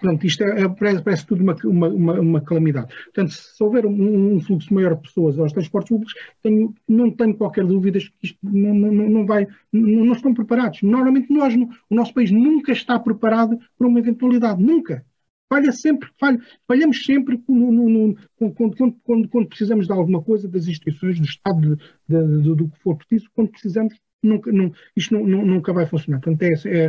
[0.00, 2.94] pronto, isto é, é, parece, parece, tudo uma, uma, uma, uma, calamidade.
[3.04, 7.34] Portanto, se houver um, um, fluxo maior de pessoas aos transportes públicos, tenho, não tenho
[7.34, 10.82] qualquer dúvida que isto não, não, não vai, não, não estão preparados.
[10.82, 15.04] Normalmente nós, o nosso país nunca está preparado para uma eventualidade, nunca
[15.54, 20.48] falha sempre, falha, falhamos sempre no, no, no, quando, quando, quando, precisamos de alguma coisa
[20.48, 21.76] das instituições, do Estado, de,
[22.08, 26.20] de, de, do que for preciso, quando precisamos, nunca, não, isto não, nunca vai funcionar.
[26.20, 26.86] Portanto, é, é,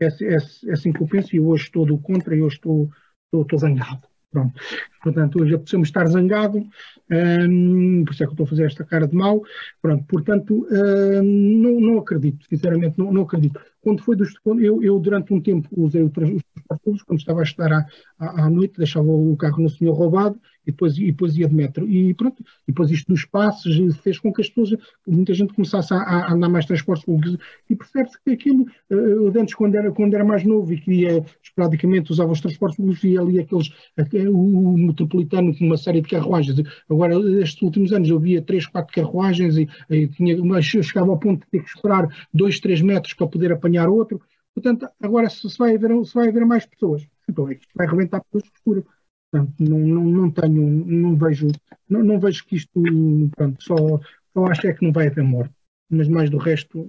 [0.00, 0.36] é, é,
[0.68, 2.88] é assim que eu penso e hoje estou do contra e hoje estou,
[3.26, 4.06] estou, estou zangado.
[4.34, 4.60] Pronto.
[5.00, 8.84] Portanto, hoje apeteceu-me estar zangado, hum, por isso é que eu estou a fazer esta
[8.84, 9.44] cara de mau.
[9.80, 13.60] Pronto, portanto, hum, não, não acredito, sinceramente, não, não acredito.
[13.80, 17.72] Quando foi dos, eu, eu, durante um tempo usei os transportes quando estava a estudar
[17.72, 17.86] à,
[18.18, 21.54] à, à, noite, deixava o carro no senhor roubado e depois, e depois ia de
[21.54, 21.88] metro.
[21.88, 25.92] E pronto, e depois isto dos passos fez com que as pessoas, muita gente começasse
[25.92, 29.90] a, a andar mais transportes públicos e percebe-se que aquilo, eh, eu antes quando era,
[29.92, 33.70] quando era mais novo e queria esporadicamente usava os transportes públicos e ali aqueles,
[34.28, 36.60] o metropolitano com uma série de carruagens.
[36.88, 41.10] Agora, estes últimos anos eu via três, quatro carruagens e, e tinha, mas eu chegava
[41.10, 44.20] ao ponto de ter que esperar dois, três metros para poder apanhar outro.
[44.54, 48.22] Portanto, agora se, vai, haver, se vai haver mais pessoas, então é que vai arrebentar
[48.30, 48.84] pelas costuras.
[49.34, 51.48] Portanto, não, não, não tenho, não vejo,
[51.88, 52.70] não, não vejo que isto,
[53.34, 53.74] pronto, só,
[54.32, 55.52] só acho é que não vai haver morte.
[55.90, 56.88] Mas mais do resto,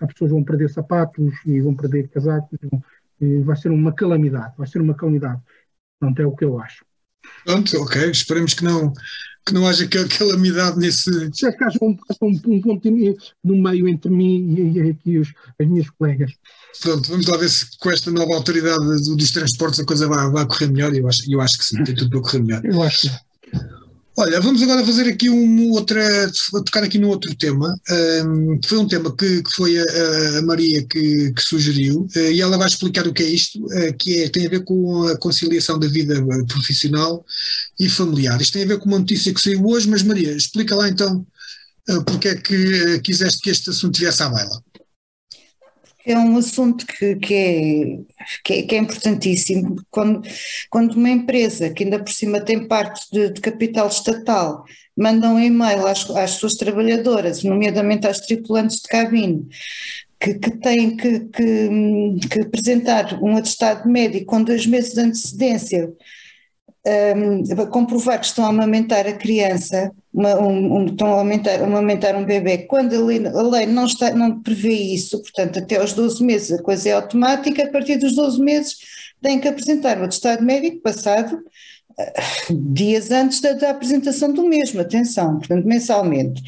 [0.00, 2.82] as pessoas vão perder sapatos e vão perder casacos, vão,
[3.44, 5.40] vai ser uma calamidade, vai ser uma calamidade.
[6.00, 6.84] Pronto, é o que eu acho.
[7.44, 8.92] Pronto, ok, esperemos que não,
[9.48, 11.10] que não haja calamidade nesse.
[11.32, 12.88] Se é que haja um, um, um ponto
[13.44, 16.30] no meio entre mim e, e aqui os, as minhas colegas.
[16.80, 18.78] Pronto, vamos lá ver se com esta nova autoridade
[19.16, 20.94] dos transportes a coisa vai, vai correr melhor.
[20.94, 22.64] Eu acho, eu acho que sim, tem tudo para correr melhor.
[22.64, 23.27] Eu acho que
[24.20, 26.28] Olha, vamos agora fazer aqui uma outra,
[26.66, 27.80] tocar aqui no outro tema.
[28.26, 32.40] Um, foi um tema que, que foi a, a, Maria que, que sugeriu uh, e
[32.40, 35.16] ela vai explicar o que é isto, uh, que é, tem a ver com a
[35.18, 37.24] conciliação da vida eh, profissional
[37.78, 38.40] e familiar.
[38.40, 41.24] Isto tem a ver com uma notícia que saiu hoje, mas Maria, explica lá então
[41.88, 44.60] uh, porque é que quiseste que este assunto viesse à baila
[46.12, 47.98] é um assunto que, que, é,
[48.44, 49.76] que, é, que, é, importantíssimo.
[49.90, 50.22] Quando,
[50.70, 54.64] quando uma empresa, que ainda por cima tem parte de, de capital estatal,
[54.96, 59.46] manda um e-mail às, às suas trabalhadoras, nomeadamente às tripulantes de cabine,
[60.20, 65.92] que, que têm que, que, que apresentar um atestado médico com dois meses de antecedência
[67.16, 71.64] um, comprovar que estão a amamentar a criança, uma, um, um, estão a aumentar, a
[71.64, 75.76] amamentar um bebê, quando a lei, a lei, não, está, não prevê isso, portanto, até
[75.76, 78.76] aos 12 meses a coisa é automática, a partir dos 12 meses
[79.20, 84.80] têm que apresentar o atestado médico passado uh, dias antes da, da, apresentação do mesmo,
[84.80, 86.40] atenção, portanto, mensalmente.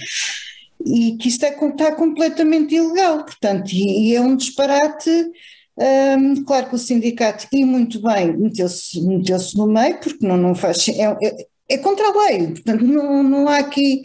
[0.87, 5.11] E que isto é, está completamente ilegal, portanto, e, e é um disparate
[5.81, 10.55] um, claro que o sindicato, e muito bem, meteu-se meteu no meio, porque não, não
[10.55, 10.87] faz.
[10.89, 14.03] É, é, é, contra a lei, portanto, não, não há aqui.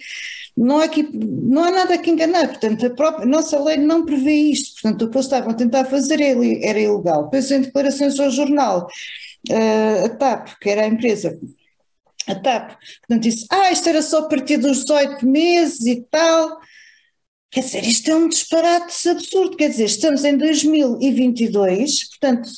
[0.58, 4.32] Não há, aqui, não há nada que enganar, portanto, a, própria, nossa lei não prevê
[4.32, 7.26] isto, portanto, o que eles estavam a tentar fazer era, era ilegal.
[7.26, 8.88] Depois, em declarações ao jornal,
[9.50, 11.38] uh, a TAP, que era a empresa,
[12.26, 16.58] a TAP, portanto, disse: Ah, isto era só a partir dos 18 meses e tal.
[17.56, 22.50] Quer dizer, isto é um disparate absurdo, quer dizer, estamos em 2022, portanto,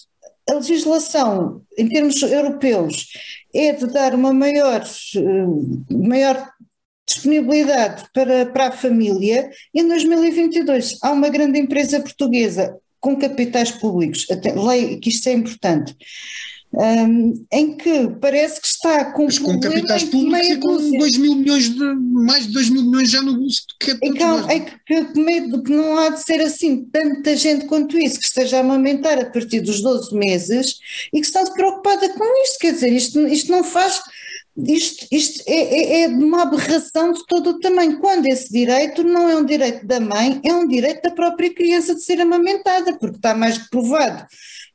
[0.50, 3.06] a legislação em termos europeus
[3.54, 6.50] é de dar uma maior, eh, maior
[7.06, 13.70] disponibilidade para, para a família e em 2022 há uma grande empresa portuguesa com capitais
[13.70, 15.96] públicos, até, lei que isto é importante,
[16.74, 21.36] um, em que parece que está com, Mas com capitais públicos e com 2 mil
[21.36, 24.60] milhões de, mais de 2 mil milhões já no bolso que é então, é?
[24.60, 28.58] que, que medo que não há de ser assim tanta gente quanto isso que esteja
[28.58, 30.78] a amamentar a partir dos 12 meses
[31.14, 34.02] e que está preocupada com isto, quer dizer, isto, isto não faz
[34.66, 39.30] isto, isto é, é, é, uma aberração de todo o tamanho, quando esse direito não
[39.30, 43.18] é um direito da mãe, é um direito da própria criança de ser amamentada, porque
[43.18, 44.26] está mais que provado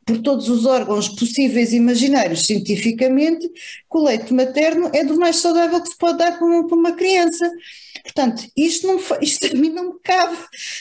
[0.04, 5.36] por todos os órgãos possíveis e imaginários cientificamente, que o leite materno é do mais
[5.36, 7.50] saudável que se pode dar para uma, para uma criança.
[8.02, 10.36] Portanto, isto, não, isto a mim não me cabe,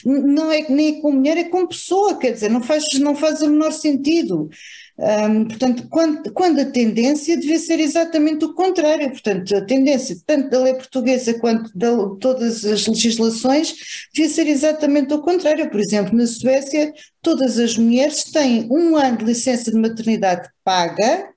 [0.05, 3.49] não é nem com mulher, é com pessoa, quer dizer, não faz, não faz o
[3.49, 4.49] menor sentido.
[4.97, 10.49] Um, portanto, quando, quando, a tendência devia ser exatamente o contrário, portanto, a tendência tanto
[10.49, 13.73] da lei portuguesa quanto de todas as legislações
[14.13, 15.69] devia ser exatamente o contrário.
[15.69, 21.31] Por exemplo, na Suécia, todas as mulheres têm um ano de licença de maternidade paga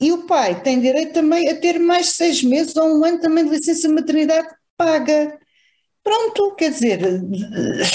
[0.00, 3.44] e o pai tem direito também a ter mais seis meses ou um ano também
[3.44, 5.38] de licença de maternidade paga.
[6.02, 7.00] Pronto, quer dizer,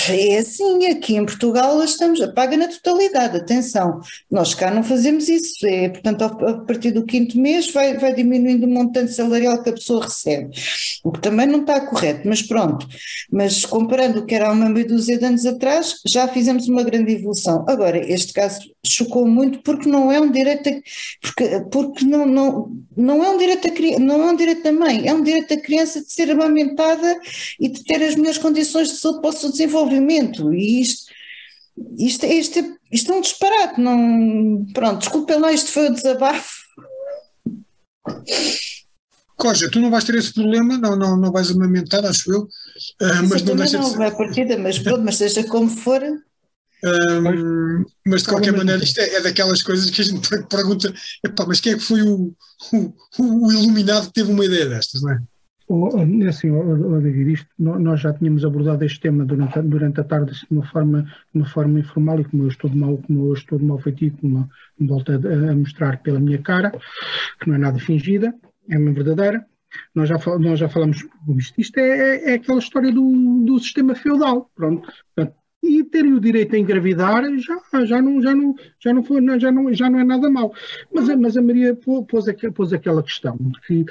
[0.09, 5.65] é assim, aqui em Portugal estamos, paga na totalidade, atenção, nós cá não fazemos isso,
[5.65, 9.73] é, portanto a partir do quinto mês vai, vai diminuindo o montante salarial que a
[9.73, 10.51] pessoa recebe,
[11.03, 12.87] o que também não está correto, mas pronto,
[13.31, 16.83] mas comparando o que era há uma meia dúzia de anos atrás, já fizemos uma
[16.83, 17.65] grande evolução.
[17.67, 20.73] Agora, este caso chocou muito porque não é um direito, a,
[21.21, 25.07] porque, porque não, não, não é um direito a, não é um direito da mãe,
[25.07, 27.19] é um direito da criança de ser amamentada
[27.59, 30.53] e de ter ter as melhores condições de saúde para o seu desenvolvimento.
[30.53, 31.11] E isto,
[31.97, 33.79] isto, isto, isto é um disparate.
[33.79, 36.53] Não, pronto, desculpem lá, isto foi o desabafo.
[39.37, 42.41] Coja, tu não vais ter esse problema, não, não, não vais amamentar, acho eu.
[42.41, 44.15] Uh, mas não deixa não, de ser.
[44.15, 46.01] partida, mas pronto, mas seja como for.
[46.83, 51.45] Um, mas de qualquer maneira, isto é, é, daquelas coisas que a gente pergunta: epá,
[51.45, 52.33] mas quem é que foi o,
[52.71, 55.19] o, o iluminado que teve uma ideia destas, não é?
[55.67, 60.47] É assim, oh, isto, nós já tínhamos abordado este tema durante, durante a tarde de
[60.51, 63.65] uma forma, uma forma informal e como eu estou de mal, como eu estou de
[63.65, 64.47] mal feitio, como
[64.79, 66.71] me volto a, a, mostrar pela minha cara,
[67.39, 68.31] que não é nada fingida,
[68.69, 69.43] é uma verdadeira.
[69.93, 71.03] Nós já, nós já falamos,
[71.35, 74.87] isto, isto é, é, aquela história do, do sistema feudal, pronto.
[75.15, 79.39] Portanto, e terem o direito a engravidar já, já, não, já, não, já, não, foi,
[79.39, 80.53] já, não, já não é nada mal.
[80.93, 82.05] Mas, mas a Maria pôs,
[82.53, 83.85] pôs aquela questão de que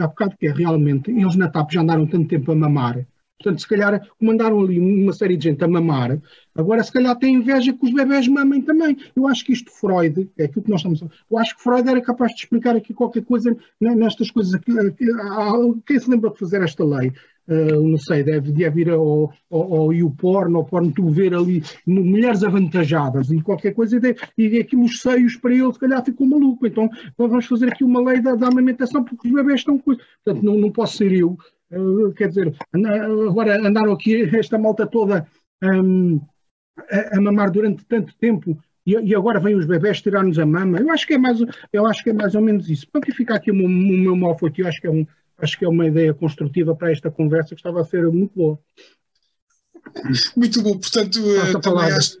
[0.00, 3.06] há bocado que é realmente, eles na TAP já andaram tanto tempo a mamar,
[3.38, 6.20] portanto, se calhar, como andaram ali uma série de gente a mamar,
[6.54, 8.96] agora se calhar tem inveja que os bebés mamem também.
[9.16, 11.88] Eu acho que isto Freud, é aquilo que nós estamos a eu acho que Freud
[11.88, 14.52] era capaz de explicar aqui qualquer coisa nestas coisas.
[14.54, 14.72] Aqui,
[15.86, 17.12] quem se lembra de fazer esta lei?
[17.50, 21.60] Uh, não sei, deve, deve ir ao, ao, ao YouPorn, ao porno, tu ver ali
[21.84, 26.04] mulheres avantajadas e qualquer coisa, e, de, e aquilo os seios para ele, se calhar
[26.04, 26.64] ficou maluco.
[26.64, 29.78] Então vamos fazer aqui uma lei da, da amamentação porque os bebés estão.
[29.78, 31.36] Portanto, não, não posso ser eu.
[31.72, 32.54] Uh, quer dizer,
[33.28, 35.26] agora andaram aqui esta malta toda
[35.62, 36.20] um,
[36.88, 40.78] a, a, mamar durante tanto tempo e, agora vêm os bebés tirar-nos a mama.
[40.78, 41.38] Eu acho que é mais,
[41.72, 42.86] eu acho que é mais ou menos isso.
[42.90, 45.06] Para ficar aqui o meu, o meu que eu acho que é um
[45.40, 48.58] acho que é uma ideia construtiva para esta conversa que estava a ser muito boa.
[50.36, 52.18] Muito bom, portanto, uh, também, acho,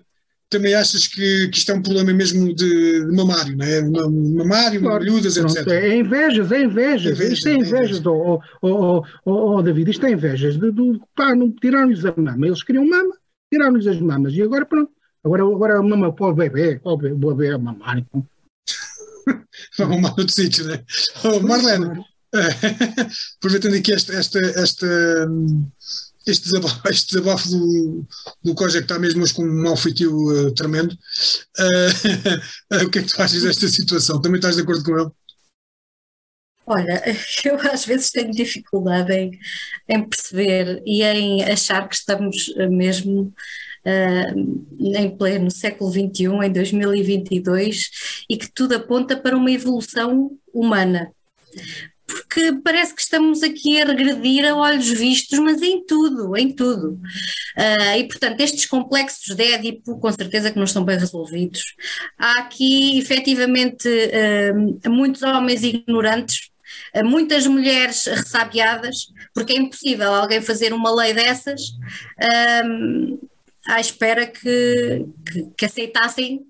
[0.48, 3.82] também, achas que, que isto é um problema mesmo de, de mamário, não é?
[3.82, 5.66] Mamário, claro, mamalhudas, etc.
[5.68, 10.06] É invejas, é invejas, invejas isto é invejas, é oh, oh, oh, oh, David, isto
[10.06, 13.14] é invejas, de, de, pá, não tiraram-lhes a mama, eles queriam mama,
[13.52, 14.90] tiraram-lhes as mamas, e agora pronto,
[15.22, 18.26] agora, agora a mama para o bebê, qual o bebê a mamar, então.
[19.78, 20.82] Vamos mal outro sítio, né?
[21.24, 22.04] Oh, Marlene,
[23.38, 24.86] aproveitando aqui esta, esta, esta,
[26.26, 28.06] este desabafo, este desabafo do,
[28.44, 30.92] do que está mesmo hoje com um mau uh, tremendo,
[31.58, 34.20] uh, o que é que tu achas desta situação?
[34.20, 35.10] Também estás de acordo com ele?
[36.66, 37.02] Olha,
[37.44, 39.32] eu às vezes tenho dificuldade em,
[39.88, 43.34] em perceber e em achar que estamos mesmo
[43.84, 47.90] uh, em pleno século XXI, em 2022,
[48.28, 51.10] e que tudo aponta para uma evolução humana
[52.10, 57.00] porque parece que estamos aqui a regredir a olhos vistos, mas em tudo, em tudo.
[57.56, 61.74] Uh, e portanto, estes complexos de Édipo, com certeza que não estão bem resolvidos.
[62.18, 66.50] Há aqui efetivamente uh, muitos homens ignorantes,
[66.96, 71.60] uh, muitas mulheres ressabiadas, porque é impossível alguém fazer uma lei dessas
[73.66, 76.40] à espera que, que, que aceitassem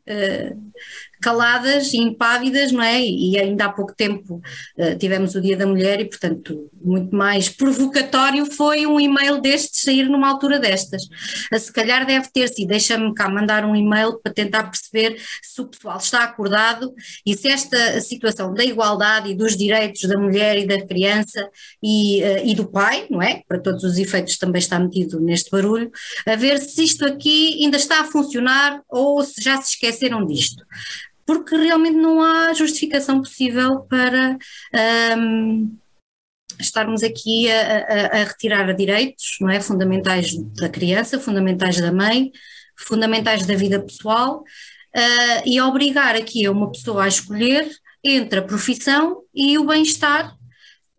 [1.20, 3.00] caladas e impávidas, não é?
[3.00, 4.40] E ainda há pouco tempo
[4.78, 9.82] uh, tivemos o Dia da Mulher e, portanto, muito mais provocatório foi um e-mail destes
[9.82, 11.02] sair numa altura destas.
[11.58, 15.66] Se calhar deve ter sido, deixa-me cá mandar um e-mail para tentar perceber se o
[15.66, 16.92] pessoal está acordado
[17.24, 21.48] e se esta situação da igualdade e dos direitos da mulher e da criança
[21.82, 23.42] e, uh, e do pai, não é?
[23.46, 25.90] Para todos os efeitos também está metido neste barulho,
[26.26, 30.64] a ver se isto aqui ainda está a funcionar ou se já se esqueceram disto
[31.26, 34.36] porque realmente não há justificação possível para
[35.16, 35.76] um,
[36.58, 39.60] estarmos aqui a, a, a, retirar direitos não é?
[39.60, 42.30] fundamentais da criança, fundamentais da mãe,
[42.76, 47.68] fundamentais da vida pessoal uh, e obrigar aqui uma pessoa a escolher
[48.02, 50.34] entre a profissão e o bem-estar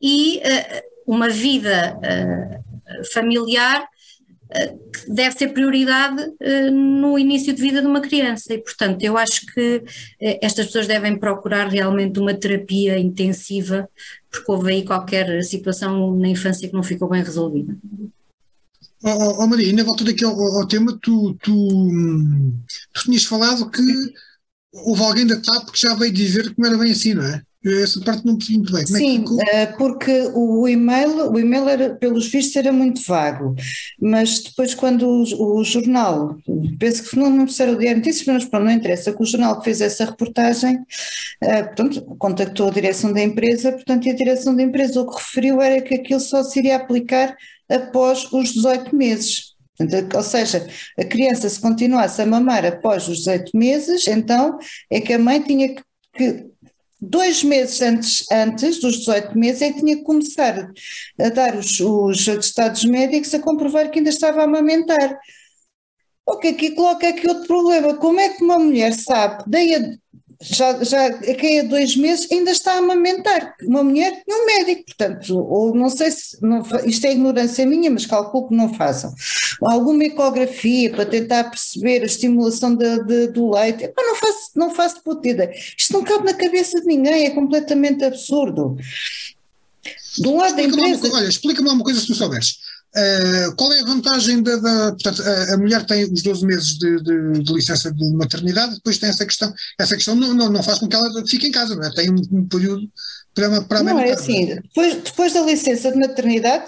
[0.01, 3.87] e uh, uma vida uh, familiar
[5.07, 6.21] deve ser prioridade
[6.71, 9.83] no início de vida de uma criança e portanto eu acho que
[10.19, 13.87] estas pessoas devem procurar realmente uma terapia intensiva
[14.29, 17.75] porque houve aí qualquer situação na infância que não ficou bem resolvida.
[19.03, 21.53] Oh, oh, Maria, ainda voltando aqui ao, ao tema, tu, tu,
[22.93, 23.81] tu tinhas falado que
[24.71, 27.41] houve alguém da TAP que já veio dizer que não era bem assim, não é?
[27.63, 28.83] Essa parte não percebi muito bem.
[28.83, 33.55] Como Sim, é que porque o e-mail, o e-mail era, pelos vistos era muito vago,
[33.99, 36.37] mas depois quando o, o jornal,
[36.79, 39.59] penso que não, não era o Diário Notícias, mas pronto, não interessa, que o jornal
[39.59, 44.55] que fez essa reportagem, uh, portanto, contactou a direção da empresa, portanto, e a direção
[44.55, 47.35] da empresa o que referiu era que aquilo só se iria aplicar
[47.69, 49.51] após os 18 meses.
[50.15, 54.57] Ou seja, a criança se continuasse a mamar após os 18 meses, então
[54.89, 55.83] é que a mãe tinha que,
[56.13, 56.50] que
[57.01, 60.71] dois meses antes, antes dos 18 meses, é que tinha que começar
[61.19, 65.19] a dar os, os atestados médicos a comprovar que ainda estava a amamentar.
[66.25, 69.99] O que aqui coloca aqui outro problema, como é que uma mulher sabe, daí
[70.41, 74.85] já, já aqui há dois meses ainda está a amamentar uma mulher e um médico,
[74.85, 79.13] portanto, ou não sei se, não, isto é ignorância minha, mas calculo que não façam.
[79.61, 84.75] Alguma ecografia para tentar perceber a estimulação de, de, do leite, Epá, não faço, não
[84.75, 85.51] faço putida.
[85.77, 88.77] Isto não cabe na cabeça de ninguém, é completamente absurdo.
[90.17, 91.15] De um lado explica da empresa...
[91.15, 92.57] olha, explica-me uma coisa se tu souberes.
[92.93, 94.57] Uh, qual é a vantagem da.
[94.57, 98.75] da portanto, a, a, mulher tem os 12 meses de, de, de, licença de maternidade,
[98.75, 99.53] depois tem essa questão.
[99.79, 101.93] Essa questão não, não, não faz com que ela fique em casa, não é?
[101.93, 102.89] Tem um, um período
[103.33, 106.65] para, para Não, é assim, depois, depois da licença de maternidade,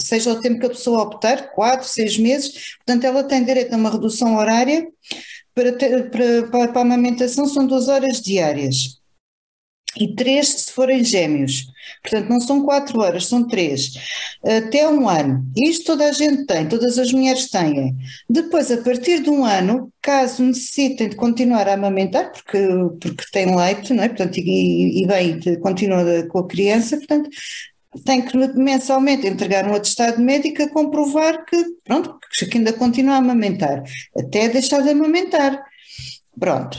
[0.00, 3.76] seja o tempo que a pessoa optar, 4, 6 meses, portanto, ela tem direito a
[3.76, 4.86] uma redução horária.
[5.54, 8.98] Para, ter, para, para, para a amamentação são duas horas diárias
[9.98, 11.66] e três se forem gêmeos.
[12.02, 13.92] Portanto, não são quatro horas, são três.
[14.44, 15.44] Até um ano.
[15.56, 17.96] Isto toda a gente tem, todas as mulheres têm.
[18.28, 22.58] Depois, a partir de um ano, caso necessitem de continuar a amamentar, porque,
[23.00, 24.08] porque têm leite, não é?
[24.08, 27.30] Portanto, e, e bem, continua com a criança, portanto,
[28.04, 32.18] tem que mensalmente entregar um atestado médico a comprovar que, pronto,
[32.50, 33.82] que ainda continua a amamentar,
[34.16, 35.64] até deixar de amamentar.
[36.38, 36.78] Pronto.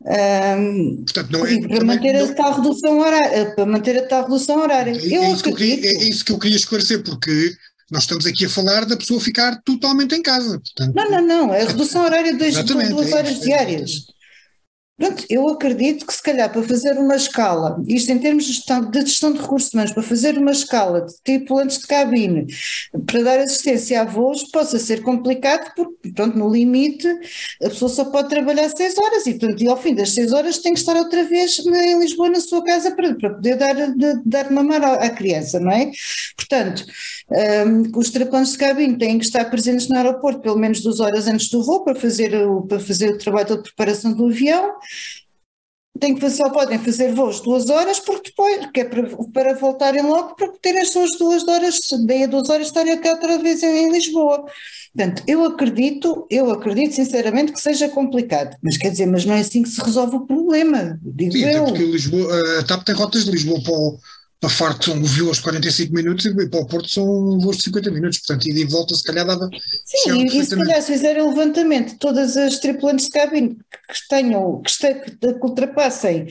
[0.00, 4.22] Um, Portanto, não é, para, manter não, a tal redução horária, para manter a tal
[4.24, 4.92] redução horária.
[4.92, 7.52] É, é, isso queria, é, isso que eu queria esclarecer, porque
[7.90, 10.60] nós estamos aqui a falar da pessoa ficar totalmente em casa.
[10.60, 12.38] Portanto, não, não, não, é a redução horária de
[12.88, 14.06] duas é horas diárias.
[14.98, 18.80] Pronto, eu acredito que se calhar para fazer uma escala, isto em termos de gestão
[18.80, 22.46] de, gestão de recursos humanos, para fazer uma escala de tipo antes de cabine,
[23.06, 27.06] para dar assistência a voos, possa ser complicado, porque, pronto, no limite,
[27.62, 30.58] a pessoa só pode trabalhar seis horas e, portanto, e ao fim das seis horas
[30.58, 33.76] tem que estar outra vez em Lisboa, na sua casa, para, para poder dar,
[34.26, 35.92] dar mamar à criança, não é?
[36.36, 36.84] Portanto,
[37.30, 41.26] um, os tripulantes de cabine têm que estar presentes no aeroporto pelo menos duas horas
[41.28, 44.72] antes do voo para fazer o, para fazer o trabalho de preparação do avião
[45.98, 49.02] tem que fazer, só podem fazer voos duas horas, porque depois, que é para,
[49.32, 51.76] para voltarem logo, para terem as suas duas horas,
[52.06, 54.44] daí a duas horas estarem aqui outra vez em, em, Lisboa.
[54.94, 59.40] Portanto, eu acredito, eu acredito sinceramente que seja complicado, mas quer dizer, mas não é
[59.40, 61.64] assim que se resolve o problema, digo Sim, eu.
[61.64, 63.98] porque Lisboa, a TAP tem rotas de Lisboa para o,
[64.40, 67.04] para Faro são voos de 45 minutos e para o Porto são
[67.40, 69.48] voos de 50 minutos, portanto, ida e volta se calhar dava.
[69.84, 73.56] Sim, e, e se calhar se fizerem o levantamento de todas as tripulantes de cabine
[73.56, 76.28] que tenham, que, que ultrapassem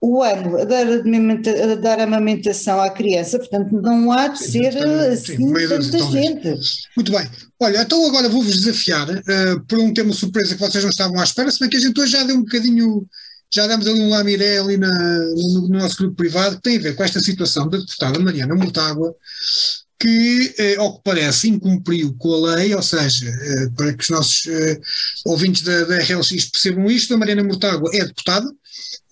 [0.00, 4.78] o ano a dar, a dar amamentação à criança, portanto não há de sim, ser
[4.78, 6.54] assim sim, tanta gente.
[6.96, 7.28] Muito bem.
[7.60, 11.24] Olha, então agora vou-vos desafiar uh, por um tema surpresa que vocês não estavam à
[11.24, 13.06] espera, se bem que a gente hoje já deu um bocadinho
[13.52, 16.80] já demos ali um lamiré ali na, no, no, nosso grupo privado que tem a
[16.80, 19.14] ver com esta situação da deputada Mariana Mortágua,
[19.98, 24.08] que, eh, ao que parece, incumpriu com a lei, ou seja, eh, para que os
[24.08, 24.80] nossos eh,
[25.26, 28.50] ouvintes da, da RLX percebam isto, a Mariana Mortágua é deputada,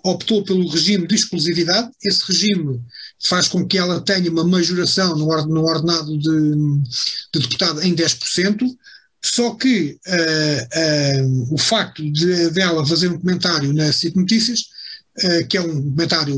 [0.03, 2.81] optou pelo regime de exclusividade, esse regime
[3.23, 6.55] faz com que ela tenha uma majoração no, ordenado de,
[7.35, 8.59] de deputada em 10%,
[9.23, 14.61] só que uh, uh, o facto de dela fazer um comentário na CIT Notícias,
[15.25, 16.37] uh, que é um comentário,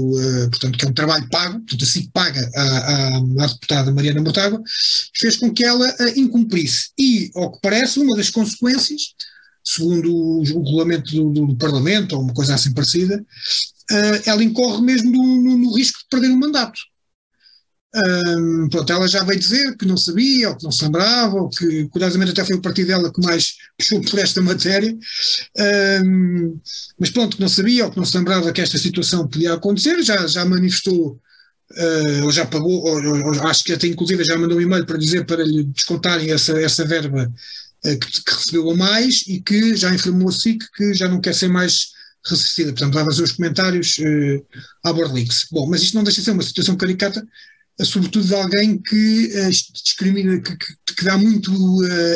[0.51, 4.63] portanto, que é um trabalho pago, portanto, a CIT paga à, à, deputada Mariana Mortágua,
[5.19, 6.91] fez com que ela incumprisse.
[6.99, 9.15] E, ao que parece, uma das consequências,
[9.63, 13.23] segundo o, o regulamento do, do, Parlamento, ou uma coisa assim parecida,
[14.25, 16.81] ela incorre mesmo no, no, no risco de perder o mandato.
[17.93, 21.49] Um, pronto, ela já veio dizer que não sabia, ou que não se lembrava, ou
[21.49, 24.97] que curiosamente até foi o partido dela que mais puxou por esta matéria,
[26.05, 26.61] um,
[26.99, 30.03] mas pronto, que não sabia ou que não se lembrava que esta situação podia acontecer,
[30.05, 31.21] já, já manifestou
[31.73, 34.99] uh, ou já pagou, ou, ou, acho que até inclusive já mandou um e-mail para
[34.99, 37.33] dizer para lhe descontarem essa, essa verba
[37.85, 41.21] uh, que, que, recebeu a mais e que já informou a SIC que já não
[41.21, 41.91] quer ser mais
[42.25, 42.73] ressarcida.
[42.73, 44.47] Portanto, vai fazer os comentários uh,
[44.85, 45.47] à Borlix.
[45.51, 47.27] Bom, mas isto não deixa de ser uma situação caricata,
[47.85, 49.29] sobretudo de alguém que
[49.73, 51.51] discrimina, que, que, que, dá muito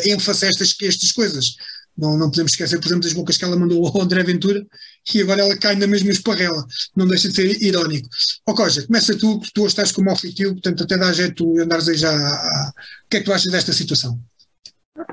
[0.04, 1.54] ênfase a estas, a estas coisas.
[1.96, 4.66] Não, não podemos esquecer, por exemplo, das bocas que ela mandou ao André Ventura
[5.14, 6.66] e agora ela cai na mesma esparrela.
[6.96, 8.08] Não deixa de ser irónico.
[8.46, 11.88] Ó oh, Coja, começa tu, que tu estás como ofício, portanto até dá jeito andares
[11.88, 12.10] aí já.
[12.10, 12.72] A...
[13.04, 14.20] O que é que tu achas desta situação?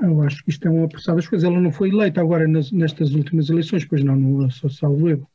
[0.02, 1.48] Eu acho que isto é um apressado das coisas.
[1.48, 5.28] Ela não foi eleita agora nas, nestas últimas eleições, pois não, não sou salvo erro.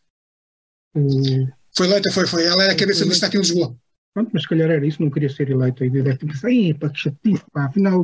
[0.95, 1.47] O...
[1.75, 2.45] Foi eleita, foi, foi.
[2.45, 3.75] Ela era a cabeça do Estado aqui em Lisboa.
[4.17, 5.85] Pronto, mas se calhar era isso, não queria ser eleito.
[5.85, 8.03] E deve ter pensado, pá, que chatice, pá, afinal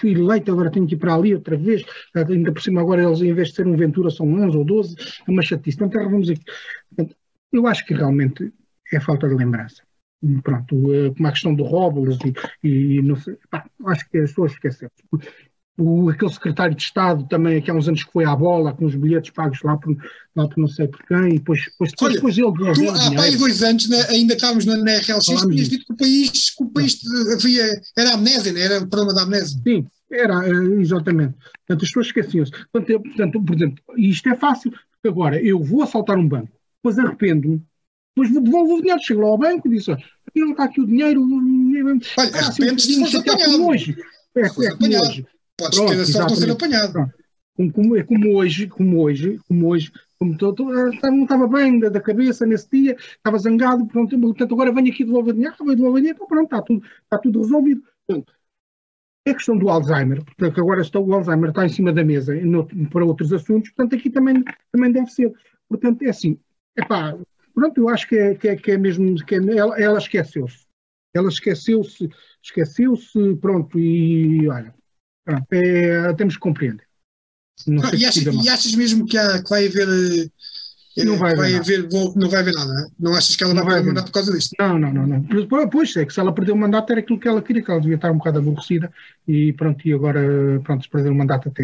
[0.00, 1.84] fui eleito, agora tenho que ir para ali outra vez.
[2.12, 4.96] Ainda por cima, agora eles, em vez de ser um Ventura, são 11 ou 12,
[5.24, 5.78] é uma chatice.
[5.78, 6.42] Portanto, vamos aqui.
[6.88, 7.16] Portanto,
[7.52, 8.52] eu acho que realmente
[8.92, 9.84] é falta de lembrança.
[10.42, 12.18] Pronto, eh, como a questão do Robles
[12.64, 14.90] e, e não sei, pá, acho que as pessoas esqueceram
[15.82, 18.84] o, aquele secretário de Estado também, aqui há uns anos que foi à bola, com
[18.84, 19.96] os bilhetes pagos lá por,
[20.36, 23.36] lá por não sei por quem, e depois, depois, Olha, depois ele tu, Há pai
[23.36, 26.68] dois anos, na, ainda estávamos na, na RLX, tinhas dito que o país, que o
[26.68, 27.00] país
[27.32, 28.60] havia, era amnésia, né?
[28.60, 29.60] era o problema da amnésia.
[29.62, 31.34] Sim, era, eh, exatamente.
[31.66, 32.52] Portanto, as pessoas esqueciam-se.
[32.72, 36.98] Portanto, portanto, por exemplo, isto é fácil, porque agora eu vou assaltar um banco, depois
[36.98, 37.62] arrependo-me,
[38.14, 40.04] depois devolvo o dinheiro, chego lá ao banco e disse, olha,
[40.36, 41.22] não está aqui o dinheiro.
[41.22, 43.66] Olha, ah, arrependo-se se apanhado.
[43.66, 43.96] Hoje.
[44.34, 45.26] É, é como hoje
[45.56, 47.12] podes Pronto, ter a sorte de ser apanhado.
[47.74, 52.00] Como, é como hoje, como hoje, como hoje, como ah, não estava bem da, da,
[52.00, 56.16] cabeça nesse dia, estava zangado, pronto, portanto agora venho aqui devolver dinheiro, vou devolver dinheiro,
[56.16, 57.82] então pronto, está tudo, está tudo resolvido.
[58.06, 58.32] Portanto,
[59.26, 62.34] é a questão do Alzheimer, portanto agora está, o Alzheimer está em cima da mesa
[62.34, 64.42] no, para outros assuntos, portanto aqui também,
[64.72, 65.32] também deve ser.
[65.68, 66.38] Portanto, é assim,
[66.76, 67.16] é pá,
[67.54, 70.66] pronto, eu acho que é, que é, que é mesmo, que é, ela, ela esqueceu-se.
[71.14, 72.08] Ela esqueceu-se,
[72.42, 74.74] esqueceu-se, pronto, e olha,
[75.50, 76.86] é, temos que compreender.
[77.66, 80.30] Não, e, achas, e, achas, mesmo que, há, que vai haver.
[80.96, 82.88] Eh, não vai, vai haver, vou, não vai haver nada, não, é?
[82.98, 84.54] não achas que ela não vai perder o mandato por causa disto?
[84.58, 85.68] Não, não, não, não.
[85.70, 87.80] Pois é, que se ela perdeu o mandato era aquilo que ela queria, que ela
[87.80, 88.92] devia estar um bocado aborrecida
[89.26, 90.20] e pronto, e agora,
[90.64, 91.62] pronto, se perder o mandato até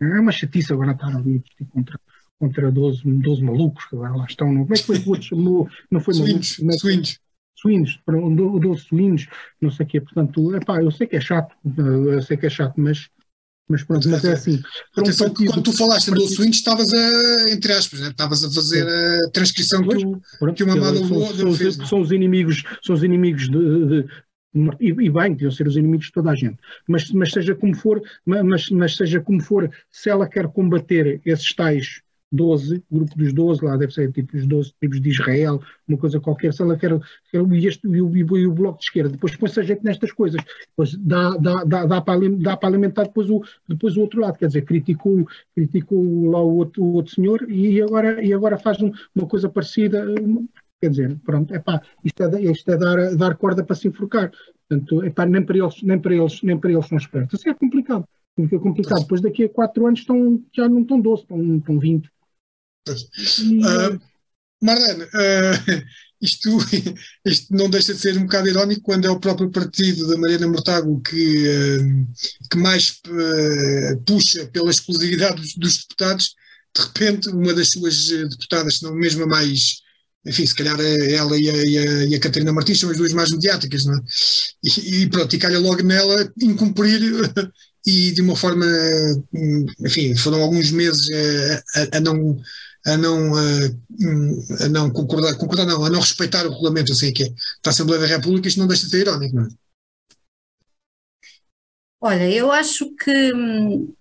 [0.00, 1.98] é uma chatice agora estar ali contra,
[2.38, 4.52] contra 12, 12 malucos que agora lá estão.
[4.52, 4.98] Não, como é que foi?
[5.90, 7.20] Não foi swings,
[7.64, 9.26] maluco, swings suínos, do, do suínos,
[9.60, 10.00] não sei o quê.
[10.00, 13.08] Portanto, epá, eu sei que é chato, eu sei que é chato, mas,
[13.68, 14.62] mas pronto, mas é assim.
[14.96, 18.08] Atenção partido, quando tu falaste do suínos, estavas a, entre aspas, né?
[18.08, 21.76] estavas a fazer a transcrição pois, que, o, pronto, que o Mamado são, fez.
[21.88, 24.08] São, os inimigos, são os inimigos de, de
[24.80, 26.56] e, e, bem, deviam ser os inimigos de toda a gente.
[26.86, 31.52] Mas, mas seja como for, mas, mas seja como for, se ela quer combater esses
[31.54, 32.02] tais
[32.34, 35.96] 12, o grupo dos 12, lá deve ser tipo os 12 tribos de Israel, uma
[35.96, 36.98] coisa qualquer, se ela quer,
[37.32, 40.40] e, este, e, o, e o Bloco de Esquerda, depois põe-se a gente nestas coisas,
[40.68, 44.38] depois dá, dá, dá, dá, para, dá para alimentar depois o, depois o outro lado,
[44.38, 48.78] quer dizer, criticou, criticou lá o outro, o outro senhor e agora, e agora faz
[48.80, 50.04] uma coisa parecida,
[50.80, 54.32] quer dizer, pronto, é pá, isto é, isto é dar, dar corda para se enforcar,
[54.68, 57.54] portanto, epá, nem para eles, nem para eles, nem para eles são espertos, assim é
[57.54, 58.04] complicado.
[58.36, 59.02] Fica complicado.
[59.02, 62.10] Depois daqui a 4 anos estão, já não estão 12, estão, estão 20.
[62.88, 63.98] Uh,
[64.62, 65.84] Marlene, uh,
[66.20, 66.58] isto,
[67.24, 70.48] isto não deixa de ser um bocado irónico quando é o próprio partido da Mariana
[70.48, 73.00] Mortágua que, uh, que mais
[74.06, 76.34] puxa pela exclusividade dos, dos, deputados,
[76.76, 79.80] de repente uma das suas deputadas, se não mesmo a mais,
[80.26, 83.12] enfim, se calhar ela e a, e a, e a Catarina Martins são as duas
[83.12, 84.00] mais mediáticas, não é?
[84.62, 87.00] E, e pronto, e calha logo nela incumprir
[87.86, 88.66] e de uma forma,
[89.80, 91.08] enfim, foram alguns meses
[91.74, 92.40] a, a não
[92.86, 97.24] a não, a, a não concordar, concordar não, a não respeitar o regulamento assim que
[97.24, 97.28] é,
[97.62, 99.48] da Assembleia da República, isto não deixa de ser irónico, não é?
[102.00, 103.94] Olha, eu acho que hum,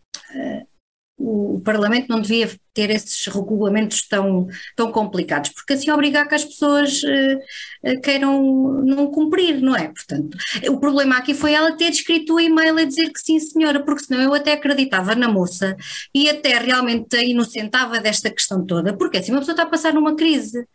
[1.18, 6.44] o Parlamento não devia ter esses regulamentos tão, tão complicados, porque assim obrigar que as
[6.44, 9.88] pessoas uh, queiram não cumprir, não é?
[9.90, 10.38] Portanto,
[10.70, 14.06] o problema aqui foi ela ter escrito o e-mail a dizer que sim, senhora, porque
[14.06, 15.76] senão eu até acreditava na moça
[16.14, 19.94] e até realmente a inocentava desta questão toda, porque assim uma pessoa está a passar
[19.94, 20.66] numa crise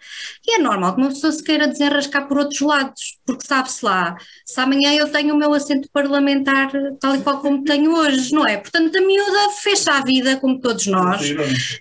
[0.47, 4.17] e é normal que uma pessoa se queira desenrascar por outros lados, porque sabe-se lá,
[4.45, 6.71] se amanhã eu tenho o meu assento parlamentar
[7.01, 8.57] tal e qual como tenho hoje, não é?
[8.57, 11.21] Portanto, a miúda fecha a vida, como todos nós,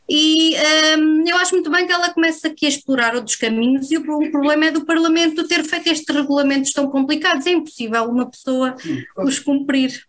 [0.09, 0.55] e
[0.97, 4.01] um, eu acho muito bem que ela comece aqui a explorar outros caminhos e o,
[4.01, 8.75] o, problema é do Parlamento ter feito estes regulamentos tão complicados, é impossível uma pessoa
[9.17, 10.01] os cumprir.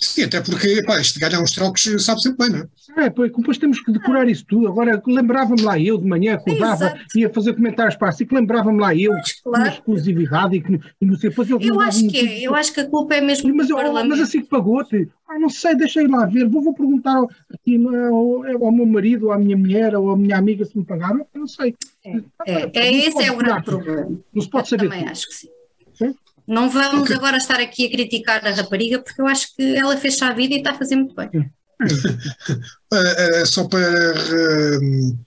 [0.00, 3.06] Sim, até porque pá, isto de ganhar uns trocos sabe sempre bem, não é?
[3.06, 4.66] É, pois, depois temos que decorar isso tudo.
[4.66, 7.18] Agora, lembrava-me lá eu de manhã, acordava, Exato.
[7.18, 9.12] ia fazer comentários para si, que lembrava-me lá eu,
[9.44, 9.68] claro.
[9.68, 12.80] exclusividade e, que, e não sei, depois eu, eu acho que é, eu acho que
[12.80, 14.08] a culpa é mesmo mas, do Parlamento.
[14.08, 17.30] Mas assim que pagou-te, ah, não sei, deixa ir lá ver, vou, vou perguntar ao,
[17.52, 20.84] aqui, ao, ao, meu marido, ou à minha mulher, ou à minha amiga se me
[20.84, 21.76] pagaram, eu não sei.
[22.04, 24.18] É, é, é esse é o grande problema.
[24.32, 24.88] Não se pode eu saber.
[24.88, 25.10] Também tudo.
[25.10, 25.48] acho que sim.
[25.92, 26.14] sim?
[26.46, 27.16] Não vamos okay.
[27.16, 30.54] agora estar aqui a criticar a rapariga, porque eu acho que ela fez a vida
[30.54, 31.28] e está a fazer muito bem.
[31.32, 31.42] uh,
[33.42, 35.18] uh, só para uh,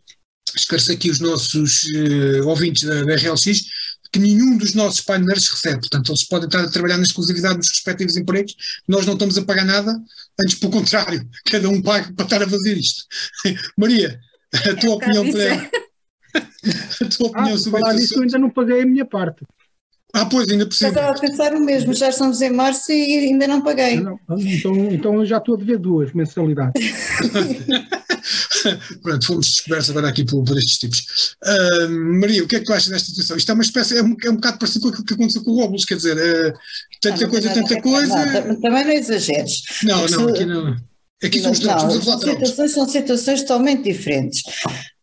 [0.55, 1.85] esclarecer aqui os nossos
[2.45, 3.63] ouvintes da, da RLX,
[4.13, 5.79] que nenhum dos nossos painéis recebe.
[5.79, 8.55] Portanto, eles podem estar a trabalhar na exclusividade dos respectivos empregos,
[8.87, 9.99] nós não estamos a pagar nada,
[10.39, 13.03] antes pelo contrário, cada um paga para estar a fazer isto.
[13.75, 14.19] Maria,
[14.53, 15.71] a tua é, opinião para.
[16.35, 19.43] a tua opinião ah, sobre falar nisso, eu ainda não paguei a minha parte.
[20.15, 20.89] Ah, pois, ainda por cima.
[20.89, 23.99] Estava a pensar o mesmo, já estamos em março e ainda não paguei.
[23.99, 26.79] Não, então, então eu já estou a dever duas mensalidades.
[29.01, 31.35] Pronto, fomos descobertos agora aqui por, por estes tipos.
[31.43, 31.89] Uh,
[32.19, 33.37] Maria, o que é que tu achas desta situação?
[33.37, 35.51] Isto é uma espécie, é um, é um bocado parecido com aquilo que aconteceu com
[35.51, 36.53] o Robles, quer dizer, uh,
[37.01, 38.43] tanta não, coisa, tanta coisa.
[38.43, 39.63] Não, também não exageres.
[39.83, 40.77] Não, não, aqui não.
[41.23, 44.43] Aqui somos não, estamos a falar situações São situações totalmente diferentes.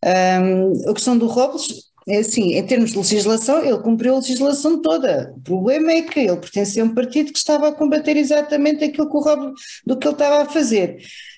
[0.05, 4.81] Um, a questão do Robles é assim, em termos de legislação, ele cumpriu a legislação
[4.81, 5.33] toda.
[5.37, 9.09] O problema é que ele pertencia a um partido que estava a combater exatamente aquilo
[9.09, 9.53] que o Rob,
[9.85, 10.97] do que ele estava a fazer.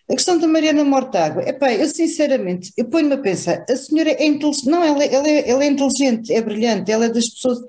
[0.10, 4.26] A questão da Mariana Mortágua, epá, eu sinceramente, eu ponho-me a pensar, a senhora é
[4.26, 7.60] inteligente, não, ela, ela, é, ela é inteligente, é brilhante, ela é das pessoas,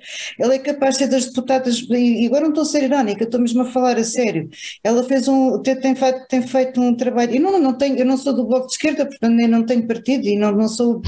[0.41, 3.41] ela é capaz de ser das deputadas, e agora não estou a ser irónica, estou
[3.41, 4.49] mesmo a falar a sério,
[4.83, 8.17] ela fez um, tem, feito, tem feito um trabalho, e não, não tenho, eu não
[8.17, 11.03] sou do Bloco de Esquerda, portanto nem não tenho partido, e não, não sou,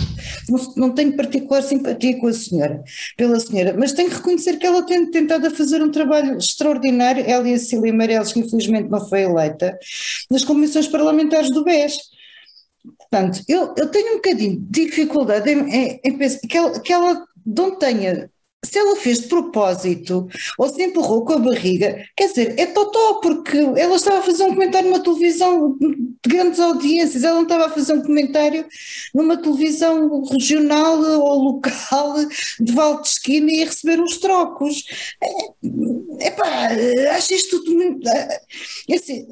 [0.49, 2.85] não, não tenho particular simpatia com a senhora,
[3.16, 7.24] pela senhora, mas tenho que reconhecer que ela tem tentado a fazer um trabalho extraordinário,
[7.27, 9.77] ela e a Cília Meireles, que infelizmente não foi eleita,
[10.31, 11.99] nas comissões parlamentares parlamentares do BES.
[12.99, 16.93] Portanto, eu, eu tenho um bocadinho de dificuldade em, em, em pensar que ela, que
[16.93, 18.31] ela não tenha
[18.64, 23.21] se ela fez de propósito ou se empurrou com a barriga, quer dizer, é totó,
[23.21, 27.67] porque ela estava a fazer um comentário numa televisão de grandes audiências, ela não estava
[27.67, 28.67] a fazer um comentário
[29.14, 32.17] numa televisão regional ou local
[32.59, 34.85] de Val Esquina e a receber uns trocos.
[35.23, 36.71] É, epá,
[37.14, 38.09] acho isto tudo muito.
[38.09, 38.41] É,
[38.95, 39.29] assim,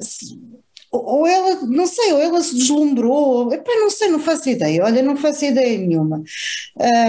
[0.97, 5.01] ou ela, não sei, ou ela se deslumbrou, epá, não sei, não faço ideia, olha,
[5.01, 6.23] não faço ideia nenhuma.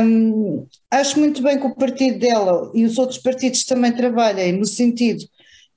[0.02, 4.66] Um, acho muito bem que o partido dela e os outros partidos também trabalhem no
[4.66, 5.24] sentido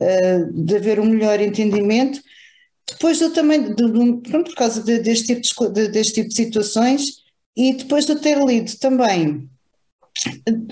[0.01, 2.21] uh, de haver um melhor entendimento.
[2.89, 7.19] Depois eu também, de, de, por causa de, deste, tipo de, deste tipo de situações,
[7.55, 9.49] e depois de ter lido também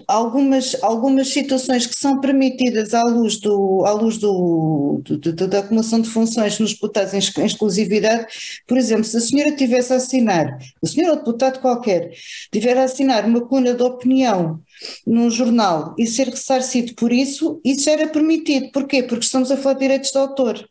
[0.07, 5.59] algumas, algumas situações que são permitidas à luz, do, à luz do, do, do da
[5.59, 8.27] acumulação de funções nos deputados em, exclusividade,
[8.67, 12.11] por exemplo, se a senhora tivesse a assinar, o senhor ou deputado qualquer,
[12.51, 14.61] tiver a assinar uma coluna de opinião
[15.05, 18.71] num jornal e ser ressarcido por isso, isso era permitido.
[18.71, 19.03] Porquê?
[19.03, 20.67] Porque estamos a falar de direitos de autor.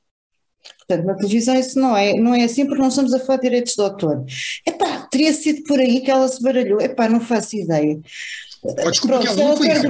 [0.86, 3.42] Portanto, na televisão isso não é, não é assim porque não estamos a falar de
[3.42, 4.24] direitos de autor.
[4.64, 6.80] Epá, teria sido por aí que ela se baralhou.
[6.80, 7.98] Epá, não faço ideia.
[8.70, 9.86] A desculpa Pronto, que ela deu foi isso.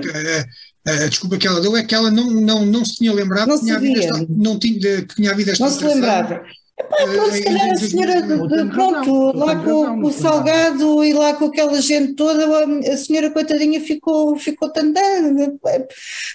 [0.87, 3.59] A, desculpa que ela deu é que ela não, não, não se tinha lembrado não
[3.59, 6.43] que, tinha havido esta, não tinha, que tinha havido esta Não se lembrava.
[6.79, 8.23] Epá, pronto, se calhar a senhora,
[8.71, 12.45] pronto, lá com, o Salgado e lá com aquela gente toda,
[12.93, 15.59] a senhora coitadinha ficou, ficou tandando,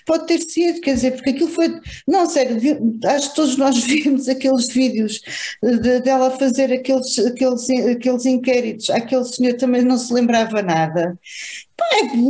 [0.04, 2.58] pode ter sido, quer dizer, porque aquilo foi, não, sério,
[3.06, 5.22] acho que todos nós vimos aqueles vídeos
[5.62, 11.20] de, dela fazer aqueles, aqueles, aqueles inquéritos, aquele senhor também não se lembrava nada,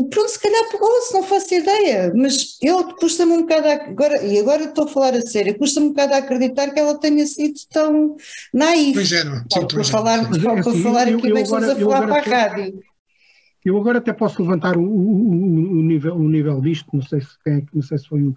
[0.10, 4.40] pronto, se calhar pegou-se, não faço ideia, mas eu custa-me um bocado, a, agora, e
[4.40, 7.56] agora estou a falar a sério, custa-me um bocado a acreditar que ela tenha sido
[7.72, 8.16] tão
[8.54, 9.00] naif.
[9.00, 9.46] Ingênua.
[9.50, 12.80] Para falar, para assim, falar eu, aqui eu, bem, estamos a falar para a rádio.
[13.64, 17.38] Eu agora até posso levantar o, o, o, nível, o nível disto, não sei se,
[17.48, 18.36] é, não sei se foi o,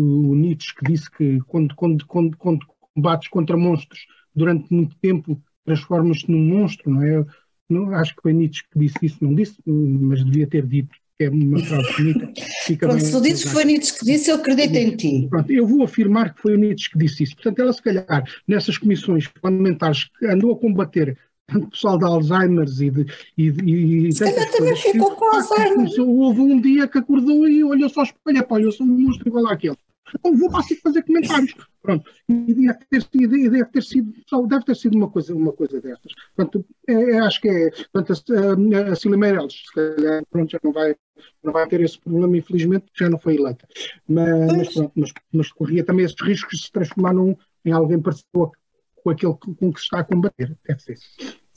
[0.00, 5.40] o Nietzsche que disse que quando, quando, quando, quando combates contra monstros durante muito tempo
[5.64, 7.24] transformas-te num monstro, não é?
[7.68, 11.24] Não, acho que foi Nietzsche que disse isso, não disse, mas devia ter dito, que
[11.24, 12.32] é uma frase bonita.
[12.64, 15.26] Fica Pronto, bem, se tu dizes que foi Nietzsche que disse, eu acredito em ti.
[15.28, 17.34] Pronto, eu vou afirmar que foi o Nietzsche que disse isso.
[17.34, 22.66] Portanto, ela se calhar, nessas comissões parlamentares que andou a combater tanto pessoal de Alzheimer
[22.68, 23.06] e de.
[23.38, 25.88] E, e, Se calhar também ficou com Alzheimer.
[26.00, 29.46] Houve um dia que acordou e olhou só espelho, pá, eu sou um monstro igual
[29.46, 29.76] àquele.
[30.14, 31.54] Então vou para assim fazer comentários.
[31.82, 32.10] Pronto.
[32.28, 34.12] E deve ter, sido, deve ter sido,
[34.48, 36.12] deve ter sido uma coisa, uma coisa destas.
[36.34, 37.70] Portanto, é, é, acho que é.
[37.92, 40.96] Portanto, a, a Cília Meirelles, se calhar, pronto, já não vai,
[41.42, 43.66] não vai ter esse problema, infelizmente, já não foi eleita.
[44.08, 48.00] Mas, mas pronto, mas, mas corria também esses riscos de se transformar num, em alguém
[48.00, 48.52] parecido
[48.96, 50.56] com aquele com que se está a combater.
[50.66, 50.98] Deve ser.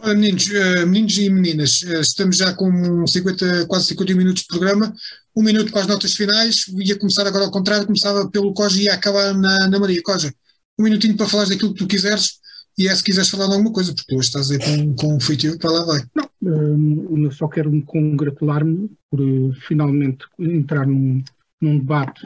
[0.02, 4.48] Olha, meninos, uh, meninos e meninas, uh, estamos já com 50, quase 50 minutos de
[4.48, 4.94] programa.
[5.36, 6.66] Um minuto para as notas finais.
[6.70, 10.02] Ia começar agora ao contrário, começava pelo Coja e ia acabar na, na Maria.
[10.02, 10.34] Coja,
[10.78, 12.40] um minutinho para falar daquilo que tu quiseres
[12.78, 15.20] e é se quiseres falar de alguma coisa, porque hoje estás aí com, com um
[15.20, 16.02] feitiço para lá vai.
[16.16, 19.20] Não, um, eu só quero congratular-me por
[19.68, 21.22] finalmente entrar num,
[21.60, 22.26] num debate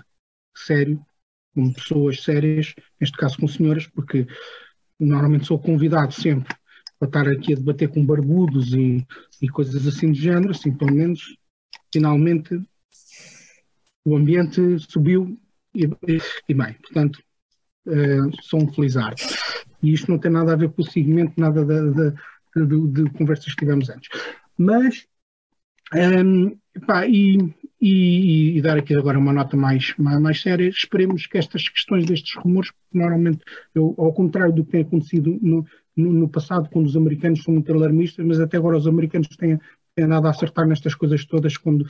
[0.55, 1.03] sério,
[1.55, 4.27] com pessoas sérias, neste caso com senhoras, porque
[4.99, 6.53] normalmente sou convidado sempre
[7.07, 9.05] para estar aqui a debater com barbudos e,
[9.41, 11.35] e coisas assim do género, assim, pelo menos,
[11.91, 12.59] finalmente
[14.05, 15.37] o ambiente subiu
[15.75, 15.89] e,
[16.47, 17.21] e bem, portanto,
[17.87, 19.21] uh, sou um felizardo.
[19.81, 23.09] E isto não tem nada a ver com o segmento, nada de, de, de, de
[23.11, 24.09] conversas que tivemos antes.
[24.57, 25.05] Mas,
[25.93, 27.37] um, ehm, pá, e,
[27.81, 32.05] e, e, dar aqui agora uma nota mais, mais, mais, séria, esperemos que estas questões
[32.05, 33.39] destes rumores, normalmente,
[33.73, 35.65] eu, ao contrário do que tem acontecido no,
[35.95, 39.59] no, passado, quando os americanos são muito alarmistas, mas até agora os americanos têm,
[39.95, 41.85] têm nada a acertar nestas coisas todas quando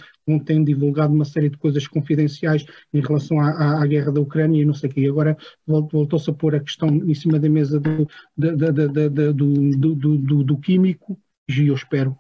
[0.46, 4.62] têm divulgado uma série de coisas confidenciais em relação à, à, à guerra da Ucrânia
[4.62, 5.02] e não sei o quê.
[5.02, 10.44] E agora voltou-se a pôr a questão em cima da mesa do, do, do, do,
[10.44, 11.18] do químico
[11.50, 12.16] e eu espero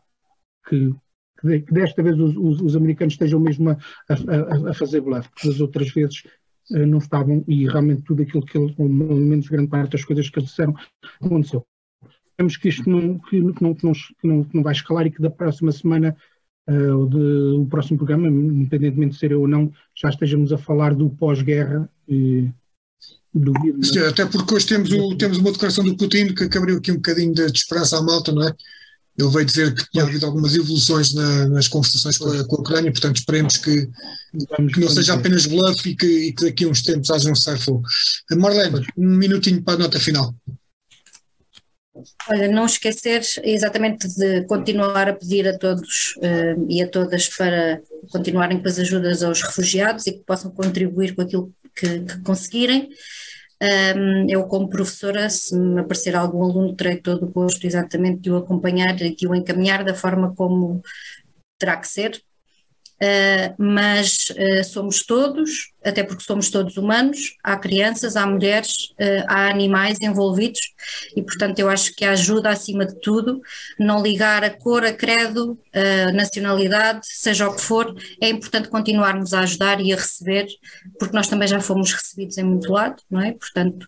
[0.68, 0.94] que
[1.44, 3.78] que desta vez os, os, os americanos estejam mesmo a,
[4.10, 6.24] a, a fazer bluff, porque as outras vezes
[6.72, 10.40] uh, não estavam e realmente tudo aquilo que ou menos grande parte das coisas que
[10.40, 10.74] eles disseram,
[11.22, 11.66] aconteceu.
[12.34, 15.12] Esperamos que isto não, que, não, que não, que não, que não vai escalar e
[15.12, 16.16] que da próxima semana
[16.68, 20.96] uh, de, o próximo programa, independentemente de ser eu ou não, já estejamos a falar
[20.96, 21.88] do pós-guerra.
[23.36, 26.92] Duvido, Sim, até porque hoje temos, o, temos uma declaração do Putin que abriu aqui
[26.92, 28.54] um bocadinho de, de esperança à malta, não é?
[29.18, 32.60] Ele veio dizer que tinha havido algumas evoluções na, nas conversações com a, com a,
[32.60, 33.88] Ucrânia, portanto esperemos que,
[34.74, 37.36] que não seja apenas bluff e que, e que daqui a uns tempos haja um
[37.36, 37.84] cessar-fogo.
[38.36, 40.34] Marlene, um minutinho para a nota final.
[42.30, 47.82] Olha, não esquecer exatamente de continuar a pedir a todos uh, e a todas para
[48.12, 52.90] continuarem com as ajudas aos refugiados e que possam contribuir com aquilo que, que conseguirem.
[53.96, 58.32] Um, eu, como professora, se me aparecer algum aluno, terei todo o gosto exatamente de
[58.32, 60.82] o acompanhar e de o encaminhar da forma como
[61.58, 62.22] terá que ser.
[63.02, 69.26] Uh, mas uh, somos todos, até porque somos todos humanos, há crianças, há mulheres, uh,
[69.28, 70.60] há animais envolvidos
[71.16, 73.42] e, portanto, eu acho que ajuda, acima de tudo,
[73.80, 79.34] não ligar a cor, a credo, a nacionalidade, seja o que for, é importante continuarmos
[79.34, 80.48] a ajudar e a receber,
[81.00, 83.34] porque nós também já fomos recebidos em muito lado, não é?
[83.34, 83.84] Portanto,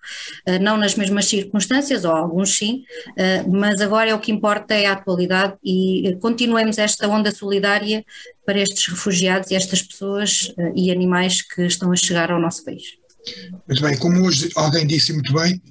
[0.47, 4.73] uh, não nas mesmas circunstâncias, ou alguns sim, uh, mas agora é o que importa
[4.73, 8.03] é a atualidade e continuemos esta onda solidária
[8.45, 12.63] para estes refugiados e estas pessoas e animais que estão estão a chegar ao nosso
[12.63, 12.83] país.
[13.67, 15.61] Muito bem, como hoje alguém disse muito bem,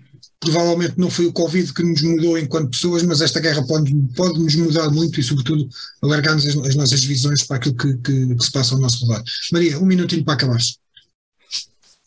[0.41, 4.39] provavelmente não foi o Covid que nos mudou enquanto pessoas, mas esta guerra pode, pode
[4.39, 5.69] nos mudar muito e, sobretudo,
[6.03, 9.25] alargar-nos as, as, nossas visões para aquilo que, que, que, se passa ao nosso lado.
[9.53, 10.59] Maria, um minutinho para acabar.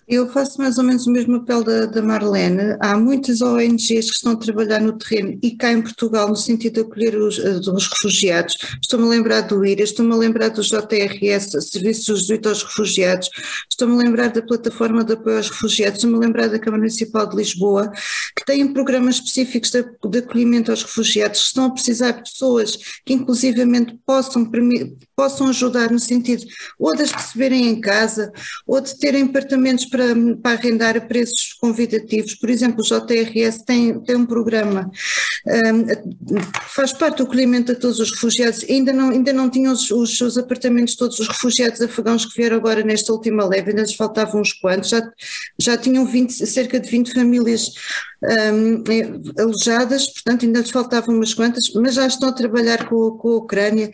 [0.07, 2.77] Eu faço mais ou menos o mesmo papel da, da, Marlene.
[2.79, 6.75] Há muitas ONGs que estão a trabalhar no terreno e cá em Portugal no sentido
[6.75, 8.55] de acolher os, eh, os refugiados.
[8.81, 13.29] Estou-me a lembrar do IRA, estou-me a lembrar do JRS, Serviços de aos Refugiados,
[13.69, 17.27] estou-me a lembrar da Plataforma de Apoio aos Refugiados, estou-me a lembrar da Câmara Municipal
[17.27, 17.91] de Lisboa,
[18.33, 22.77] que têm programas específicos de, de acolhimento aos refugiados, que estão a precisar de pessoas
[23.05, 24.49] que inclusivamente possam,
[25.17, 26.45] possam ajudar no sentido
[26.77, 28.31] ou de as receberem em casa,
[28.67, 30.13] ou de terem apartamentos para,
[30.43, 32.35] para arrendar a preços convidativos.
[32.35, 34.91] Por exemplo, o JRS tem, tem um programa,
[35.47, 39.89] um, faz parte do acolhimento a todos os refugiados, ainda não, ainda não tinham os,
[39.89, 43.95] os, os, apartamentos todos os refugiados afegãos que vieram agora nesta última leve, ainda lhes
[43.95, 45.01] faltavam uns quantos, já,
[45.57, 47.71] já tinham 20, cerca de 20 famílias
[48.23, 48.83] um,
[49.41, 53.35] alojadas, portanto ainda lhes faltavam umas quantas, mas já estão a trabalhar com, com a
[53.37, 53.91] Ucrânia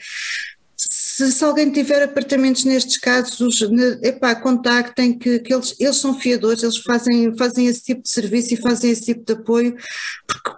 [1.16, 3.62] se, se, alguém tiver apartamentos nestes casos,
[4.02, 8.56] epá, contactem que, que eles, eles são fiadores, eles fazem, fazem esse tipo de serviço
[8.56, 9.78] e fazem esse tipo de apoio,
[10.26, 10.50] porque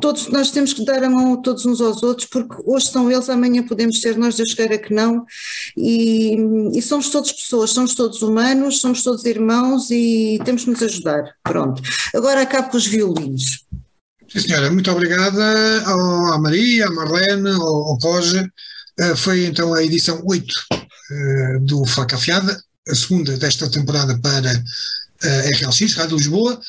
[0.00, 3.30] todos nós temos que dar a mão todos uns aos outros, porque hoje são eles,
[3.30, 5.24] amanhã podemos ser nós, Deus queira que não,
[5.76, 6.36] e,
[6.74, 11.32] e somos todos pessoas, somos todos humanos, somos todos irmãos e temos que nos ajudar.
[11.44, 11.80] Pronto.
[12.12, 13.64] Agora acabo com os violinos.
[14.28, 15.44] Sim, senhora, muito obrigada
[15.86, 18.50] à Maria, à Marlene, ao, ao Roger.
[19.02, 20.54] Eh, foi então a edição 8
[21.10, 26.60] eh, do Faca Afiada, a segunda desta temporada para a eh, RLX, Rádio Lisboa.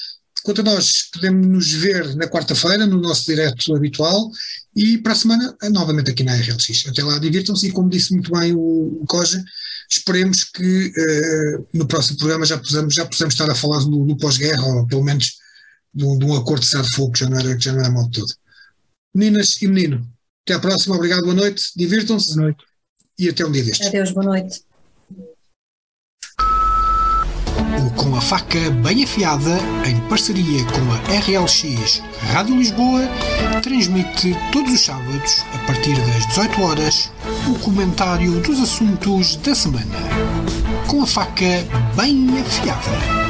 [0.44, 4.32] Quanto a nós, podemos nos ver na quarta-feira no nosso direto habitual
[4.76, 6.88] e para a semana novamente aqui na RLX.
[6.88, 9.42] Até lá, divirtam-se e, como disse muito bem o, Koja,
[9.90, 14.18] esperemos que uh, no próximo programa já possamos, já possamos estar a falar do, do
[14.18, 15.38] pós-guerra, ou pelo menos
[15.94, 17.80] de um, de acordo de cessar de fogo que já não era, que já não
[17.80, 18.34] era mal de todo.
[19.16, 20.13] Meninas e menino,
[20.46, 22.64] até à próxima, obrigado, boa noite, divirtam-se Boa noite.
[23.18, 23.88] e até um dia destes.
[23.88, 24.62] Adeus, boa noite.
[27.86, 32.02] O Com a Faca Bem Afiada, em parceria com a RLX
[32.34, 33.02] Rádio Lisboa,
[33.62, 37.12] transmite todos os sábados, a partir das 18 horas,
[37.50, 39.98] o comentário dos assuntos da semana.
[40.88, 41.64] Com a Faca
[41.96, 43.23] Bem Afiada.